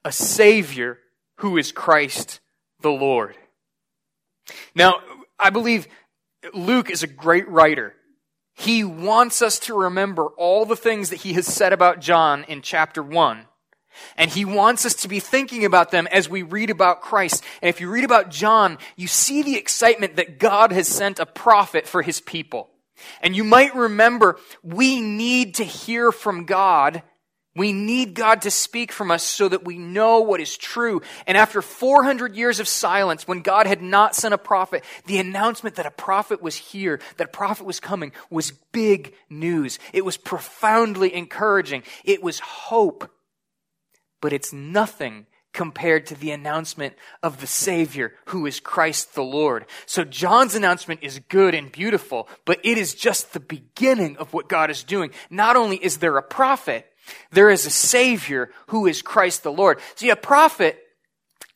a 0.04 0.12
Savior 0.12 0.98
who 1.36 1.56
is 1.56 1.72
Christ 1.72 2.40
the 2.80 2.90
Lord. 2.90 3.36
Now, 4.74 5.00
I 5.38 5.50
believe 5.50 5.86
Luke 6.54 6.90
is 6.90 7.02
a 7.02 7.08
great 7.08 7.48
writer. 7.48 7.94
He 8.54 8.84
wants 8.84 9.42
us 9.42 9.58
to 9.60 9.74
remember 9.74 10.26
all 10.26 10.66
the 10.66 10.76
things 10.76 11.10
that 11.10 11.20
he 11.20 11.32
has 11.34 11.46
said 11.46 11.72
about 11.72 12.00
John 12.00 12.44
in 12.44 12.62
chapter 12.62 13.02
1. 13.02 13.46
And 14.16 14.30
he 14.30 14.44
wants 14.44 14.86
us 14.86 14.94
to 14.96 15.08
be 15.08 15.20
thinking 15.20 15.64
about 15.64 15.90
them 15.90 16.06
as 16.08 16.28
we 16.28 16.42
read 16.42 16.70
about 16.70 17.00
Christ. 17.00 17.44
And 17.60 17.68
if 17.68 17.80
you 17.80 17.90
read 17.90 18.04
about 18.04 18.30
John, 18.30 18.78
you 18.96 19.08
see 19.08 19.42
the 19.42 19.56
excitement 19.56 20.16
that 20.16 20.38
God 20.38 20.72
has 20.72 20.88
sent 20.88 21.18
a 21.18 21.26
prophet 21.26 21.86
for 21.86 22.02
his 22.02 22.20
people. 22.20 22.70
And 23.20 23.34
you 23.34 23.44
might 23.44 23.74
remember 23.74 24.38
we 24.62 25.00
need 25.00 25.56
to 25.56 25.64
hear 25.64 26.12
from 26.12 26.44
God 26.44 27.02
we 27.56 27.72
need 27.72 28.14
God 28.14 28.42
to 28.42 28.50
speak 28.50 28.92
from 28.92 29.10
us 29.10 29.24
so 29.24 29.48
that 29.48 29.64
we 29.64 29.76
know 29.76 30.20
what 30.20 30.40
is 30.40 30.56
true. 30.56 31.02
And 31.26 31.36
after 31.36 31.60
400 31.60 32.36
years 32.36 32.60
of 32.60 32.68
silence, 32.68 33.26
when 33.26 33.40
God 33.40 33.66
had 33.66 33.82
not 33.82 34.14
sent 34.14 34.32
a 34.32 34.38
prophet, 34.38 34.84
the 35.06 35.18
announcement 35.18 35.74
that 35.74 35.86
a 35.86 35.90
prophet 35.90 36.40
was 36.40 36.54
here, 36.54 37.00
that 37.16 37.28
a 37.28 37.30
prophet 37.30 37.66
was 37.66 37.80
coming, 37.80 38.12
was 38.30 38.52
big 38.70 39.14
news. 39.28 39.80
It 39.92 40.04
was 40.04 40.16
profoundly 40.16 41.12
encouraging. 41.12 41.82
It 42.04 42.22
was 42.22 42.38
hope. 42.38 43.10
But 44.20 44.32
it's 44.32 44.52
nothing 44.52 45.26
compared 45.52 46.06
to 46.06 46.14
the 46.14 46.30
announcement 46.30 46.94
of 47.22 47.40
the 47.40 47.46
Savior 47.46 48.14
who 48.26 48.46
is 48.46 48.60
Christ 48.60 49.16
the 49.16 49.22
Lord. 49.22 49.66
So 49.86 50.04
John's 50.04 50.54
announcement 50.54 51.00
is 51.02 51.20
good 51.28 51.56
and 51.56 51.72
beautiful, 51.72 52.28
but 52.44 52.60
it 52.62 52.78
is 52.78 52.94
just 52.94 53.32
the 53.32 53.40
beginning 53.40 54.16
of 54.18 54.32
what 54.32 54.48
God 54.48 54.70
is 54.70 54.84
doing. 54.84 55.10
Not 55.28 55.56
only 55.56 55.76
is 55.76 55.98
there 55.98 56.16
a 56.16 56.22
prophet, 56.22 56.86
there 57.30 57.50
is 57.50 57.66
a 57.66 57.70
Savior 57.70 58.50
who 58.68 58.86
is 58.86 59.02
Christ 59.02 59.42
the 59.42 59.52
Lord. 59.52 59.80
See, 59.94 60.10
a 60.10 60.16
prophet 60.16 60.78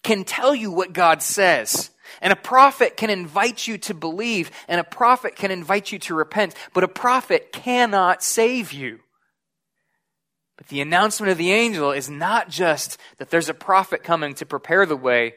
can 0.03 0.25
tell 0.25 0.55
you 0.55 0.71
what 0.71 0.93
God 0.93 1.23
says. 1.23 1.91
And 2.21 2.33
a 2.33 2.37
prophet 2.37 2.97
can 2.97 3.11
invite 3.11 3.67
you 3.67 3.77
to 3.79 3.95
believe, 3.95 4.51
and 4.69 4.81
a 4.81 4.85
prophet 4.85 5.37
can 5.37 5.51
invite 5.51 5.91
you 5.91 5.99
to 6.01 6.15
repent, 6.15 6.55
but 6.73 6.85
a 6.85 6.89
prophet 6.89 7.51
cannot 7.53 8.23
save 8.23 8.73
you. 8.73 9.01
But 10.57 10.69
the 10.69 10.81
announcement 10.81 11.33
of 11.33 11.39
the 11.39 11.53
angel 11.53 11.91
is 11.91 12.09
not 12.09 12.49
just 12.49 12.99
that 13.19 13.31
there's 13.31 13.49
a 13.49 13.55
prophet 13.55 14.05
coming 14.05 14.35
to 14.35 14.47
prepare 14.47 14.87
the 14.87 14.97
way, 14.97 15.35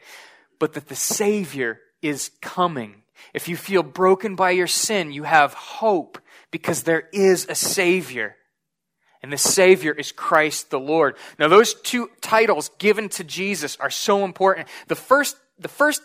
but 0.58 0.74
that 0.74 0.88
the 0.88 0.94
Savior 0.94 1.80
is 2.00 2.30
coming. 2.40 3.02
If 3.34 3.48
you 3.48 3.56
feel 3.56 3.82
broken 3.82 4.36
by 4.36 4.52
your 4.52 4.68
sin, 4.68 5.10
you 5.10 5.24
have 5.24 5.54
hope 5.54 6.18
because 6.50 6.84
there 6.84 7.08
is 7.12 7.46
a 7.48 7.54
Savior 7.54 8.36
and 9.22 9.32
the 9.32 9.38
Savior 9.38 9.92
is 9.92 10.12
Christ 10.12 10.70
the 10.70 10.80
Lord. 10.80 11.16
Now, 11.38 11.48
those 11.48 11.74
two 11.74 12.10
titles 12.20 12.70
given 12.78 13.08
to 13.10 13.24
Jesus 13.24 13.76
are 13.80 13.90
so 13.90 14.24
important. 14.24 14.68
The 14.86 14.96
first, 14.96 15.36
the 15.58 15.68
first 15.68 16.02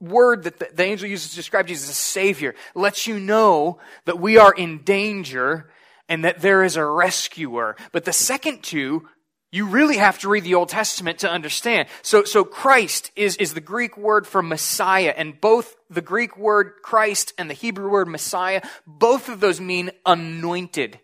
word 0.00 0.44
that 0.44 0.58
the, 0.58 0.68
the 0.72 0.84
angel 0.84 1.08
uses 1.08 1.30
to 1.30 1.36
describe 1.36 1.66
Jesus 1.66 1.88
as 1.88 1.96
Savior 1.96 2.54
lets 2.74 3.06
you 3.06 3.18
know 3.18 3.78
that 4.04 4.20
we 4.20 4.36
are 4.38 4.52
in 4.52 4.82
danger 4.82 5.70
and 6.08 6.24
that 6.24 6.40
there 6.40 6.62
is 6.62 6.76
a 6.76 6.84
rescuer. 6.84 7.76
But 7.92 8.04
the 8.04 8.12
second 8.12 8.62
two, 8.62 9.08
you 9.50 9.66
really 9.66 9.96
have 9.96 10.18
to 10.20 10.28
read 10.28 10.44
the 10.44 10.54
Old 10.54 10.68
Testament 10.68 11.20
to 11.20 11.30
understand. 11.30 11.88
So, 12.02 12.24
so 12.24 12.44
Christ 12.44 13.10
is, 13.16 13.36
is 13.36 13.54
the 13.54 13.60
Greek 13.60 13.96
word 13.96 14.26
for 14.26 14.42
Messiah, 14.42 15.14
and 15.16 15.40
both 15.40 15.76
the 15.88 16.02
Greek 16.02 16.36
word 16.36 16.74
Christ 16.82 17.32
and 17.38 17.48
the 17.48 17.54
Hebrew 17.54 17.88
word 17.88 18.08
Messiah, 18.08 18.60
both 18.86 19.28
of 19.28 19.40
those 19.40 19.60
mean 19.60 19.90
anointed. 20.04 21.00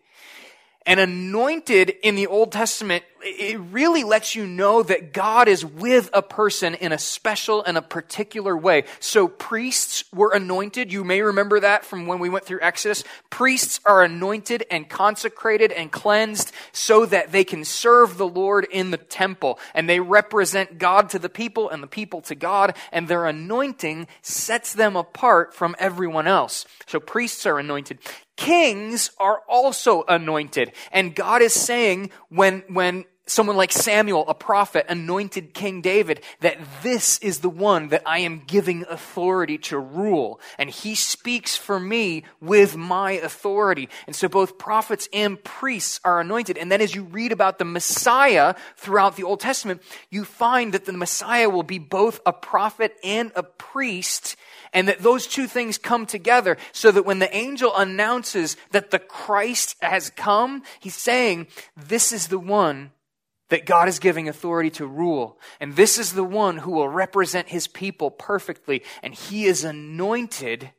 And 0.85 0.99
anointed 0.99 1.91
in 2.03 2.17
the 2.17 2.27
Old 2.27 2.51
Testament, 2.51 3.05
it 3.25 3.61
really 3.71 4.03
lets 4.03 4.35
you 4.35 4.47
know 4.47 4.83
that 4.83 5.13
God 5.13 5.47
is 5.47 5.65
with 5.65 6.11
a 6.13 6.23
person 6.23 6.75
in 6.75 6.91
a 6.91 6.99
special 6.99 7.63
and 7.63 7.79
a 7.79 7.83
particular 7.83 8.57
way. 8.57 8.85
So 8.99 9.29
priests 9.29 10.05
were 10.13 10.33
anointed. 10.33 10.93
You 10.93 11.05
may 11.05 11.23
remember 11.23 11.61
that 11.61 11.85
from 11.85 12.07
when 12.07 12.19
we 12.19 12.29
went 12.29 12.45
through 12.45 12.61
Exodus. 12.63 13.05
Priests 13.31 13.79
are 13.85 14.03
anointed 14.03 14.65
and 14.71 14.89
consecrated 14.89 15.71
and 15.71 15.93
cleansed 15.93 16.53
so 16.73 17.07
that 17.07 17.31
they 17.31 17.45
can 17.45 17.65
serve 17.65 18.19
the 18.19 18.27
Lord 18.27 18.67
in 18.71 18.91
the 18.91 18.97
temple. 18.97 19.61
And 19.75 19.89
they 19.89 20.01
represent 20.01 20.79
God 20.79 21.11
to 21.11 21.21
the 21.21 21.29
people 21.29 21.71
and 21.71 21.81
the 21.83 21.87
people 21.87 22.23
to 22.23 22.35
God. 22.35 22.75
And 22.91 23.07
their 23.07 23.27
anointing 23.27 24.09
sets 24.21 24.73
them 24.73 24.97
apart 24.97 25.55
from 25.55 25.77
everyone 25.79 26.27
else. 26.27 26.67
So 26.87 26.99
priests 26.99 27.47
are 27.47 27.61
anointed 27.61 28.01
kings 28.43 29.11
are 29.19 29.41
also 29.49 30.03
anointed. 30.09 30.73
And 30.91 31.15
God 31.15 31.43
is 31.43 31.53
saying 31.53 32.11
when, 32.29 32.65
when 32.69 33.05
someone 33.25 33.57
like 33.57 33.71
Samuel, 33.71 34.25
a 34.27 34.35
prophet, 34.35 34.85
anointed 34.89 35.55
King 35.55 35.81
David, 35.81 36.23
that 36.41 36.59
this 36.83 37.19
is 37.21 37.39
the 37.39 37.49
one 37.49 37.89
that 37.89 38.03
I 38.05 38.19
am 38.19 38.43
giving 38.45 38.85
authority 38.91 39.59
to 39.59 39.79
rule. 39.79 40.41
And 40.59 40.69
he 40.69 40.97
speaks 40.97 41.57
for 41.57 41.79
me 41.79 42.25
with 42.41 42.77
my 42.77 43.13
authority. 43.13 43.89
And 44.09 44.17
so 44.17 44.29
both 44.29 44.59
prophets 44.59 45.09
and 45.13 45.43
priests 45.43 46.01
are 46.05 46.21
anointed. 46.21 46.59
And 46.59 46.71
then 46.71 46.81
as 46.81 46.97
you 46.97 47.05
read 47.05 47.31
about 47.31 47.61
the 47.61 47.65
Messiah 47.65 48.57
throughout 48.77 49.15
the 49.15 49.23
Old 49.23 49.39
Testament, 49.39 49.83
you 50.11 50.25
find 50.25 50.75
that 50.75 50.85
the 50.85 50.93
Messiah 50.93 51.49
will 51.49 51.63
be 51.63 51.79
both 51.79 52.21
a 52.27 52.33
prophet 52.33 52.97
and 53.05 53.31
a 53.37 53.45
priest 53.45 54.37
and 54.73 54.89
that 54.89 55.01
those 55.01 55.27
two 55.27 55.47
things 55.47 55.79
come 55.79 56.07
together 56.07 56.57
so 56.73 56.91
that 56.91 57.05
when 57.05 57.19
the 57.19 57.35
angel 57.35 57.77
announces 57.77 58.57
that 58.71 58.91
the 58.91 58.99
Christ 58.99 59.77
has 59.83 60.11
come, 60.11 60.63
he's 60.81 60.97
saying, 60.97 61.47
this 61.77 62.13
is 62.13 62.29
the 62.29 62.39
one 62.39 62.93
that 63.51 63.67
God 63.67 63.87
is 63.87 63.99
giving 63.99 64.29
authority 64.29 64.71
to 64.71 64.87
rule. 64.87 65.39
And 65.61 65.77
this 65.77 65.99
is 65.99 66.15
the 66.15 66.25
one 66.25 66.57
who 66.59 66.71
will 66.71 66.89
represent 66.89 67.49
his 67.49 67.69
people 67.69 68.11
perfectly. 68.11 68.83
And 69.03 69.13
he 69.13 69.45
is 69.45 69.63
anointed 69.63 70.71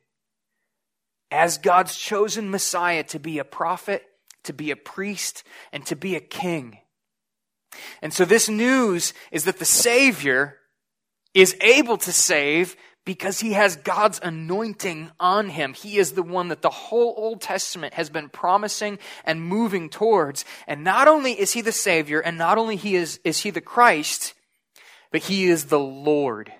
as 1.30 1.58
God's 1.58 1.96
chosen 1.96 2.50
Messiah 2.50 3.04
to 3.04 3.20
be 3.20 3.38
a 3.38 3.44
prophet, 3.44 4.04
to 4.42 4.52
be 4.52 4.72
a 4.72 4.76
priest, 4.76 5.44
and 5.72 5.86
to 5.86 5.94
be 5.94 6.16
a 6.16 6.20
king. 6.20 6.78
And 8.02 8.12
so 8.12 8.24
this 8.24 8.48
news 8.48 9.14
is 9.30 9.44
that 9.44 9.58
the 9.58 9.64
Savior 9.64 10.58
is 11.32 11.56
able 11.60 11.96
to 11.98 12.12
save 12.12 12.76
because 13.04 13.40
he 13.40 13.52
has 13.52 13.76
God's 13.76 14.18
anointing 14.22 15.10
on 15.20 15.48
him. 15.48 15.74
He 15.74 15.98
is 15.98 16.12
the 16.12 16.22
one 16.22 16.48
that 16.48 16.62
the 16.62 16.70
whole 16.70 17.14
Old 17.16 17.40
Testament 17.40 17.94
has 17.94 18.08
been 18.08 18.28
promising 18.28 18.98
and 19.24 19.42
moving 19.42 19.90
towards. 19.90 20.44
And 20.66 20.84
not 20.84 21.06
only 21.06 21.32
is 21.32 21.52
he 21.52 21.60
the 21.60 21.72
Savior, 21.72 22.20
and 22.20 22.38
not 22.38 22.56
only 22.56 22.76
he 22.76 22.96
is, 22.96 23.20
is 23.24 23.40
he 23.40 23.50
the 23.50 23.60
Christ, 23.60 24.34
but 25.12 25.22
he 25.22 25.46
is 25.46 25.66
the 25.66 25.78
Lord. 25.78 26.52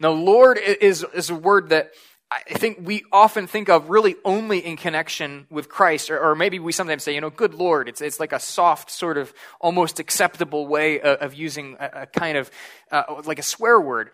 Now, 0.00 0.10
Lord 0.10 0.58
is, 0.58 1.04
is 1.14 1.30
a 1.30 1.34
word 1.34 1.68
that 1.68 1.92
I 2.30 2.54
think 2.54 2.80
we 2.82 3.04
often 3.10 3.46
think 3.46 3.70
of 3.70 3.88
really 3.88 4.16
only 4.22 4.58
in 4.58 4.76
connection 4.76 5.46
with 5.50 5.70
Christ, 5.70 6.10
or, 6.10 6.20
or, 6.20 6.34
maybe 6.34 6.58
we 6.58 6.72
sometimes 6.72 7.02
say, 7.02 7.14
you 7.14 7.22
know, 7.22 7.30
good 7.30 7.54
Lord. 7.54 7.88
It's, 7.88 8.02
it's 8.02 8.20
like 8.20 8.34
a 8.34 8.38
soft, 8.38 8.90
sort 8.90 9.16
of 9.16 9.32
almost 9.60 9.98
acceptable 9.98 10.66
way 10.66 11.00
of, 11.00 11.18
of 11.20 11.34
using 11.34 11.78
a, 11.80 12.02
a, 12.02 12.06
kind 12.06 12.36
of 12.36 12.50
uh, 12.92 13.22
like 13.24 13.38
a 13.38 13.42
swear 13.42 13.80
word. 13.80 14.10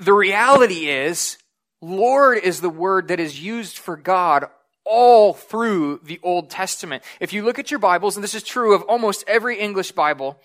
The 0.00 0.12
reality 0.12 0.88
is, 0.88 1.38
Lord 1.80 2.38
is 2.38 2.60
the 2.60 2.70
word 2.70 3.08
that 3.08 3.20
is 3.20 3.40
used 3.40 3.78
for 3.78 3.96
God 3.96 4.46
all 4.84 5.34
through 5.34 6.00
the 6.02 6.18
Old 6.22 6.50
Testament. 6.50 7.02
If 7.20 7.32
you 7.32 7.44
look 7.44 7.58
at 7.58 7.70
your 7.70 7.80
Bibles, 7.80 8.16
and 8.16 8.24
this 8.24 8.34
is 8.34 8.42
true 8.42 8.74
of 8.74 8.82
almost 8.82 9.24
every 9.26 9.58
English 9.58 9.92
Bible, 9.92 10.40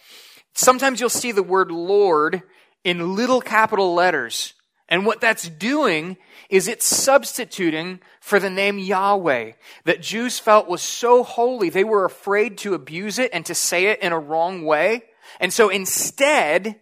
sometimes 0.54 1.00
you'll 1.00 1.10
see 1.10 1.32
the 1.32 1.42
word 1.42 1.72
Lord 1.72 2.44
in 2.84 3.16
little 3.16 3.42
capital 3.42 3.94
letters 3.94 4.54
and 4.88 5.06
what 5.06 5.22
that's 5.22 5.50
doing 5.50 6.18
is 6.50 6.68
it's 6.68 6.86
substituting 6.86 8.02
for 8.22 8.40
the 8.40 8.50
name 8.50 8.78
Yahweh 8.78 9.54
that 9.86 10.02
Jews 10.02 10.38
felt 10.38 10.68
was 10.68 10.82
so 10.82 11.24
holy 11.24 11.70
they 11.70 11.84
were 11.84 12.06
afraid 12.06 12.58
to 12.60 12.76
abuse 12.76 13.18
it 13.18 13.32
and 13.34 13.46
to 13.48 13.56
say 13.56 13.86
it 13.86 14.02
in 14.02 14.12
a 14.12 14.20
wrong 14.20 14.64
way. 14.64 15.04
And 15.40 15.52
so 15.52 15.70
instead, 15.70 16.80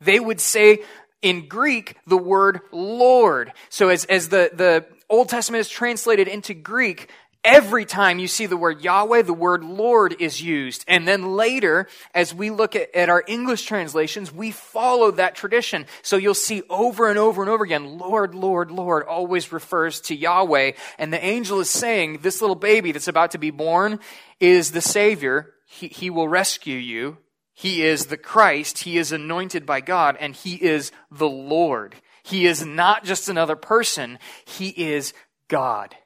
they 0.00 0.18
would 0.18 0.40
say 0.40 0.80
in 1.22 1.48
Greek 1.48 1.96
the 2.06 2.16
word 2.16 2.60
Lord. 2.72 3.52
So 3.68 3.88
as, 3.88 4.04
as 4.06 4.28
the, 4.28 4.50
the 4.52 4.86
Old 5.08 5.28
Testament 5.28 5.60
is 5.60 5.68
translated 5.68 6.28
into 6.28 6.54
Greek, 6.54 7.10
Every 7.46 7.84
time 7.84 8.18
you 8.18 8.26
see 8.26 8.46
the 8.46 8.56
word 8.56 8.82
Yahweh, 8.82 9.22
the 9.22 9.32
word 9.32 9.62
Lord 9.62 10.16
is 10.18 10.42
used. 10.42 10.84
And 10.88 11.06
then 11.06 11.36
later, 11.36 11.86
as 12.12 12.34
we 12.34 12.50
look 12.50 12.74
at, 12.74 12.92
at, 12.92 13.08
our 13.08 13.22
English 13.28 13.62
translations, 13.66 14.32
we 14.32 14.50
follow 14.50 15.12
that 15.12 15.36
tradition. 15.36 15.86
So 16.02 16.16
you'll 16.16 16.34
see 16.34 16.64
over 16.68 17.08
and 17.08 17.16
over 17.16 17.42
and 17.42 17.48
over 17.48 17.62
again, 17.62 17.98
Lord, 17.98 18.34
Lord, 18.34 18.72
Lord 18.72 19.04
always 19.04 19.52
refers 19.52 20.00
to 20.02 20.16
Yahweh. 20.16 20.72
And 20.98 21.12
the 21.12 21.24
angel 21.24 21.60
is 21.60 21.70
saying, 21.70 22.18
this 22.22 22.40
little 22.40 22.56
baby 22.56 22.90
that's 22.90 23.06
about 23.06 23.30
to 23.30 23.38
be 23.38 23.52
born 23.52 24.00
is 24.40 24.72
the 24.72 24.80
Savior. 24.80 25.54
He, 25.66 25.86
he 25.86 26.10
will 26.10 26.28
rescue 26.28 26.78
you. 26.78 27.16
He 27.56 27.82
is 27.82 28.06
the 28.06 28.16
Christ. 28.16 28.84
He 28.84 28.98
is 28.98 29.10
anointed 29.10 29.66
by 29.66 29.80
God 29.80 30.16
and 30.20 30.36
he 30.36 30.54
is 30.54 30.92
the 31.10 31.28
Lord. 31.28 31.96
He 32.22 32.46
is 32.46 32.64
not 32.64 33.04
just 33.04 33.28
another 33.28 33.56
person. 33.56 34.20
He 34.44 34.68
is 34.68 35.12
God 35.48 35.96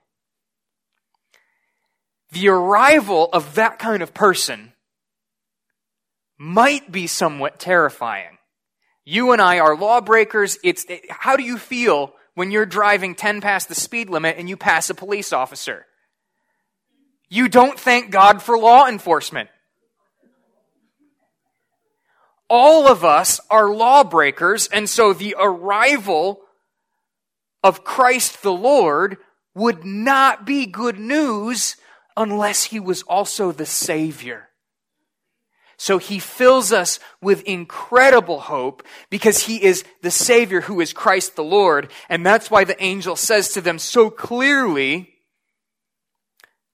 the 2.33 2.49
arrival 2.49 3.29
of 3.33 3.57
that 3.57 3.79
kind 3.79 4.03
of 4.03 4.15
person 4.15 4.73
might 6.39 6.91
be 6.91 7.07
somewhat 7.07 7.59
terrifying. 7.59 8.39
You 9.05 9.33
and 9.33 9.43
I 9.43 9.59
are 9.59 9.77
lawbreakers. 9.77 10.59
It's, 10.63 10.85
it, 10.85 11.11
how 11.11 11.37
do 11.37 11.43
you 11.43 11.59
feel 11.59 12.15
when 12.35 12.51
you're 12.51 12.67
driving 12.67 13.15
10 13.15 13.41
past 13.41 13.69
the 13.69 13.75
speed 13.75 14.09
limit 14.09 14.37
and 14.39 14.49
you 14.49 14.57
pass 14.57 14.91
a 14.91 14.95
police 14.95 15.33
officer? 15.33 15.87
You 17.29 17.49
don't 17.49 17.79
thank 17.79 18.11
God 18.11 18.43
for 18.43 18.59
law 18.59 18.87
enforcement. 18.87 19.51
All 22.51 22.89
of 22.89 23.05
us 23.05 23.39
are 23.49 23.73
lawbreakers, 23.73 24.67
and 24.67 24.91
so 24.91 25.13
the 25.13 25.37
arrival 25.39 26.41
of 27.63 27.85
Christ 27.85 28.43
the 28.43 28.53
Lord 28.53 29.19
would 29.55 29.85
not 29.85 30.45
be 30.45 30.67
good 30.67 30.99
news 30.99 31.77
unless 32.17 32.65
he 32.65 32.81
was 32.81 33.03
also 33.03 33.53
the 33.53 33.67
Savior. 33.67 34.49
So 35.77 35.99
he 35.99 36.19
fills 36.19 36.73
us 36.73 36.99
with 37.23 37.45
incredible 37.45 38.41
hope 38.41 38.83
because 39.11 39.45
he 39.45 39.63
is 39.63 39.85
the 40.03 40.11
Savior 40.11 40.63
who 40.63 40.81
is 40.81 40.93
Christ 40.93 41.37
the 41.37 41.45
Lord. 41.45 41.91
And 42.09 42.27
that's 42.27 42.51
why 42.51 42.65
the 42.65 42.83
angel 42.83 43.15
says 43.15 43.51
to 43.51 43.61
them 43.61 43.79
so 43.79 44.11
clearly, 44.11 45.15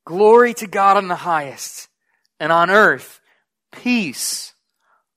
Glory 0.06 0.54
to 0.54 0.66
God 0.66 0.96
on 0.96 1.08
the 1.08 1.16
highest, 1.16 1.88
and 2.40 2.50
on 2.50 2.70
earth, 2.70 3.20
peace 3.72 4.54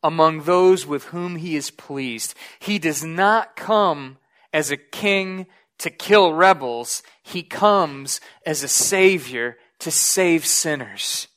among 0.04 0.44
those 0.44 0.86
with 0.86 1.06
whom 1.06 1.36
he 1.36 1.56
is 1.56 1.72
pleased. 1.72 2.34
He 2.60 2.80
does 2.80 3.04
not 3.04 3.56
come 3.56 4.18
as 4.54 4.72
a 4.72 4.78
king 4.78 5.48
to 5.80 5.90
kill 5.90 6.34
rebels. 6.34 7.04
He 7.24 7.44
comes 7.44 8.22
as 8.46 8.64
a 8.64 8.68
savior 8.68 9.58
to 9.80 9.92
save 9.92 10.46
sinners. 10.46 11.28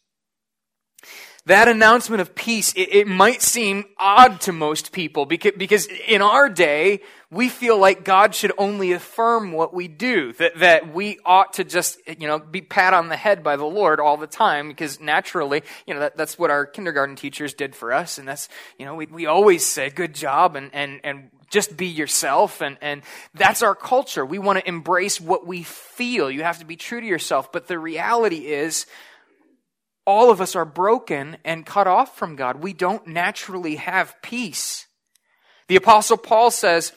That 1.46 1.66
announcement 1.66 2.20
of 2.20 2.36
peace, 2.36 2.72
it, 2.74 2.94
it, 2.94 3.06
might 3.08 3.42
seem 3.42 3.86
odd 3.98 4.40
to 4.42 4.52
most 4.52 4.92
people 4.92 5.26
because, 5.26 5.52
because 5.56 5.88
in 6.06 6.22
our 6.22 6.48
day, 6.48 7.00
we 7.32 7.48
feel 7.48 7.78
like 7.78 8.04
God 8.04 8.34
should 8.34 8.52
only 8.58 8.92
affirm 8.92 9.52
what 9.52 9.72
we 9.72 9.88
do, 9.88 10.34
that, 10.34 10.58
that 10.58 10.92
we 10.92 11.18
ought 11.24 11.54
to 11.54 11.64
just, 11.64 11.98
you 12.06 12.28
know, 12.28 12.38
be 12.38 12.60
pat 12.60 12.92
on 12.92 13.08
the 13.08 13.16
head 13.16 13.42
by 13.42 13.56
the 13.56 13.64
Lord 13.64 14.00
all 14.00 14.18
the 14.18 14.26
time 14.26 14.68
because 14.68 15.00
naturally, 15.00 15.62
you 15.86 15.94
know, 15.94 16.00
that, 16.00 16.14
that's 16.14 16.38
what 16.38 16.50
our 16.50 16.66
kindergarten 16.66 17.16
teachers 17.16 17.54
did 17.54 17.74
for 17.74 17.90
us. 17.90 18.18
And 18.18 18.28
that's, 18.28 18.50
you 18.78 18.84
know, 18.84 18.94
we, 18.94 19.06
we 19.06 19.24
always 19.24 19.64
say 19.64 19.88
good 19.88 20.14
job 20.14 20.56
and, 20.56 20.68
and, 20.74 21.00
and 21.04 21.30
just 21.48 21.74
be 21.74 21.86
yourself. 21.86 22.60
And, 22.60 22.76
and 22.82 23.00
that's 23.32 23.62
our 23.62 23.74
culture. 23.74 24.26
We 24.26 24.38
want 24.38 24.58
to 24.58 24.68
embrace 24.68 25.18
what 25.18 25.46
we 25.46 25.62
feel. 25.62 26.30
You 26.30 26.42
have 26.42 26.58
to 26.58 26.66
be 26.66 26.76
true 26.76 27.00
to 27.00 27.06
yourself. 27.06 27.50
But 27.50 27.66
the 27.66 27.78
reality 27.78 28.46
is, 28.46 28.84
all 30.04 30.30
of 30.30 30.40
us 30.40 30.56
are 30.56 30.64
broken 30.64 31.38
and 31.44 31.64
cut 31.64 31.86
off 31.86 32.18
from 32.18 32.36
God. 32.36 32.56
We 32.56 32.72
don't 32.72 33.06
naturally 33.06 33.76
have 33.76 34.20
peace. 34.20 34.86
The 35.68 35.76
Apostle 35.76 36.16
Paul 36.16 36.50
says 36.50 36.92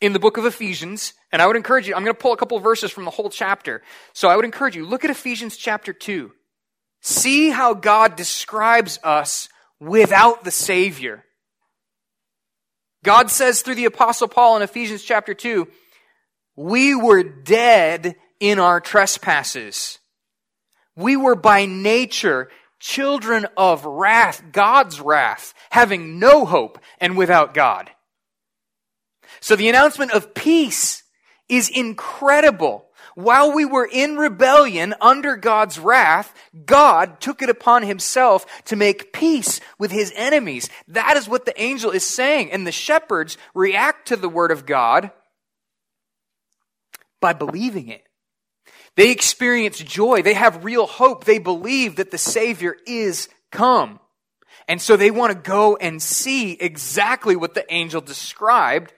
in 0.00 0.12
the 0.12 0.18
book 0.18 0.36
of 0.36 0.44
Ephesians, 0.44 1.14
and 1.32 1.40
I 1.40 1.46
would 1.46 1.56
encourage 1.56 1.88
you, 1.88 1.94
I'm 1.94 2.04
going 2.04 2.14
to 2.14 2.20
pull 2.20 2.32
a 2.32 2.36
couple 2.36 2.58
verses 2.58 2.90
from 2.90 3.04
the 3.04 3.10
whole 3.10 3.30
chapter. 3.30 3.82
So 4.12 4.28
I 4.28 4.36
would 4.36 4.44
encourage 4.44 4.76
you, 4.76 4.86
look 4.86 5.04
at 5.04 5.10
Ephesians 5.10 5.56
chapter 5.56 5.92
2. 5.92 6.30
See 7.00 7.50
how 7.50 7.74
God 7.74 8.16
describes 8.16 8.98
us 9.02 9.48
without 9.80 10.44
the 10.44 10.50
Savior. 10.50 11.24
God 13.04 13.30
says 13.30 13.62
through 13.62 13.76
the 13.76 13.84
apostle 13.84 14.28
Paul 14.28 14.56
in 14.56 14.62
Ephesians 14.62 15.02
chapter 15.02 15.32
2, 15.32 15.68
we 16.56 16.94
were 16.94 17.22
dead 17.22 18.16
in 18.40 18.58
our 18.58 18.80
trespasses. 18.80 19.98
We 20.96 21.16
were 21.16 21.36
by 21.36 21.66
nature 21.66 22.50
children 22.80 23.46
of 23.56 23.84
wrath, 23.84 24.42
God's 24.52 25.00
wrath, 25.00 25.54
having 25.70 26.18
no 26.18 26.44
hope 26.44 26.78
and 26.98 27.16
without 27.16 27.54
God. 27.54 27.90
So 29.46 29.54
the 29.54 29.68
announcement 29.68 30.10
of 30.10 30.34
peace 30.34 31.04
is 31.48 31.68
incredible. 31.68 32.84
While 33.14 33.52
we 33.52 33.64
were 33.64 33.88
in 33.88 34.16
rebellion 34.16 34.92
under 35.00 35.36
God's 35.36 35.78
wrath, 35.78 36.34
God 36.64 37.20
took 37.20 37.42
it 37.42 37.48
upon 37.48 37.84
himself 37.84 38.44
to 38.64 38.74
make 38.74 39.12
peace 39.12 39.60
with 39.78 39.92
his 39.92 40.12
enemies. 40.16 40.68
That 40.88 41.16
is 41.16 41.28
what 41.28 41.44
the 41.44 41.62
angel 41.62 41.92
is 41.92 42.04
saying. 42.04 42.50
And 42.50 42.66
the 42.66 42.72
shepherds 42.72 43.38
react 43.54 44.08
to 44.08 44.16
the 44.16 44.28
word 44.28 44.50
of 44.50 44.66
God 44.66 45.12
by 47.20 47.32
believing 47.32 47.86
it. 47.86 48.02
They 48.96 49.12
experience 49.12 49.78
joy. 49.78 50.22
They 50.22 50.34
have 50.34 50.64
real 50.64 50.88
hope. 50.88 51.22
They 51.22 51.38
believe 51.38 51.94
that 51.96 52.10
the 52.10 52.18
Savior 52.18 52.74
is 52.84 53.28
come. 53.52 54.00
And 54.66 54.82
so 54.82 54.96
they 54.96 55.12
want 55.12 55.32
to 55.32 55.38
go 55.38 55.76
and 55.76 56.02
see 56.02 56.54
exactly 56.54 57.36
what 57.36 57.54
the 57.54 57.72
angel 57.72 58.00
described 58.00 58.92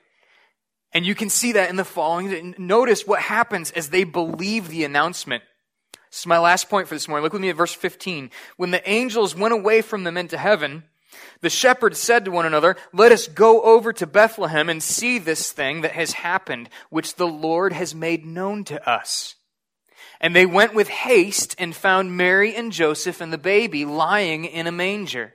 and 0.92 1.04
you 1.04 1.14
can 1.14 1.28
see 1.28 1.52
that 1.52 1.70
in 1.70 1.76
the 1.76 1.84
following. 1.84 2.54
Notice 2.58 3.06
what 3.06 3.20
happens 3.20 3.70
as 3.72 3.90
they 3.90 4.04
believe 4.04 4.68
the 4.68 4.84
announcement. 4.84 5.42
This 6.10 6.20
is 6.20 6.26
my 6.26 6.38
last 6.38 6.70
point 6.70 6.88
for 6.88 6.94
this 6.94 7.08
morning. 7.08 7.24
Look 7.24 7.34
with 7.34 7.42
me 7.42 7.50
at 7.50 7.56
verse 7.56 7.74
15. 7.74 8.30
When 8.56 8.70
the 8.70 8.88
angels 8.88 9.36
went 9.36 9.52
away 9.52 9.82
from 9.82 10.04
them 10.04 10.16
into 10.16 10.38
heaven, 10.38 10.84
the 11.40 11.50
shepherds 11.50 11.98
said 11.98 12.24
to 12.24 12.30
one 12.30 12.46
another, 12.46 12.76
Let 12.92 13.12
us 13.12 13.28
go 13.28 13.62
over 13.62 13.92
to 13.92 14.06
Bethlehem 14.06 14.68
and 14.68 14.82
see 14.82 15.18
this 15.18 15.52
thing 15.52 15.82
that 15.82 15.92
has 15.92 16.12
happened, 16.12 16.70
which 16.90 17.16
the 17.16 17.26
Lord 17.26 17.72
has 17.72 17.94
made 17.94 18.24
known 18.24 18.64
to 18.64 18.88
us. 18.88 19.34
And 20.20 20.34
they 20.34 20.46
went 20.46 20.74
with 20.74 20.88
haste 20.88 21.54
and 21.58 21.76
found 21.76 22.16
Mary 22.16 22.54
and 22.54 22.72
Joseph 22.72 23.20
and 23.20 23.32
the 23.32 23.38
baby 23.38 23.84
lying 23.84 24.46
in 24.46 24.66
a 24.66 24.72
manger. 24.72 25.34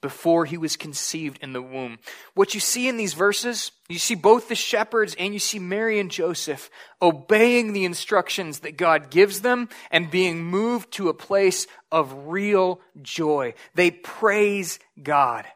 before 0.00 0.44
he 0.44 0.56
was 0.56 0.76
conceived 0.76 1.38
in 1.42 1.52
the 1.52 1.62
womb. 1.62 1.98
What 2.34 2.54
you 2.54 2.60
see 2.60 2.88
in 2.88 2.96
these 2.96 3.14
verses, 3.14 3.72
you 3.88 3.98
see 3.98 4.14
both 4.14 4.48
the 4.48 4.54
shepherds 4.54 5.14
and 5.18 5.34
you 5.34 5.40
see 5.40 5.58
Mary 5.58 5.98
and 5.98 6.10
Joseph 6.10 6.70
obeying 7.02 7.72
the 7.72 7.84
instructions 7.84 8.60
that 8.60 8.76
God 8.76 9.10
gives 9.10 9.40
them 9.40 9.68
and 9.90 10.10
being 10.10 10.42
moved 10.42 10.92
to 10.92 11.08
a 11.08 11.14
place 11.14 11.66
of 11.92 12.28
real 12.28 12.80
joy. 13.02 13.54
They 13.74 13.90
praise 13.90 14.78
God. 15.02 15.46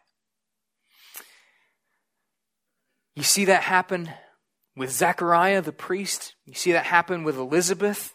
You 3.16 3.22
see 3.22 3.46
that 3.46 3.62
happen 3.62 4.10
with 4.76 4.90
Zechariah 4.90 5.62
the 5.62 5.72
priest. 5.72 6.34
You 6.46 6.54
see 6.54 6.72
that 6.72 6.86
happen 6.86 7.24
with 7.24 7.36
Elizabeth 7.36 8.13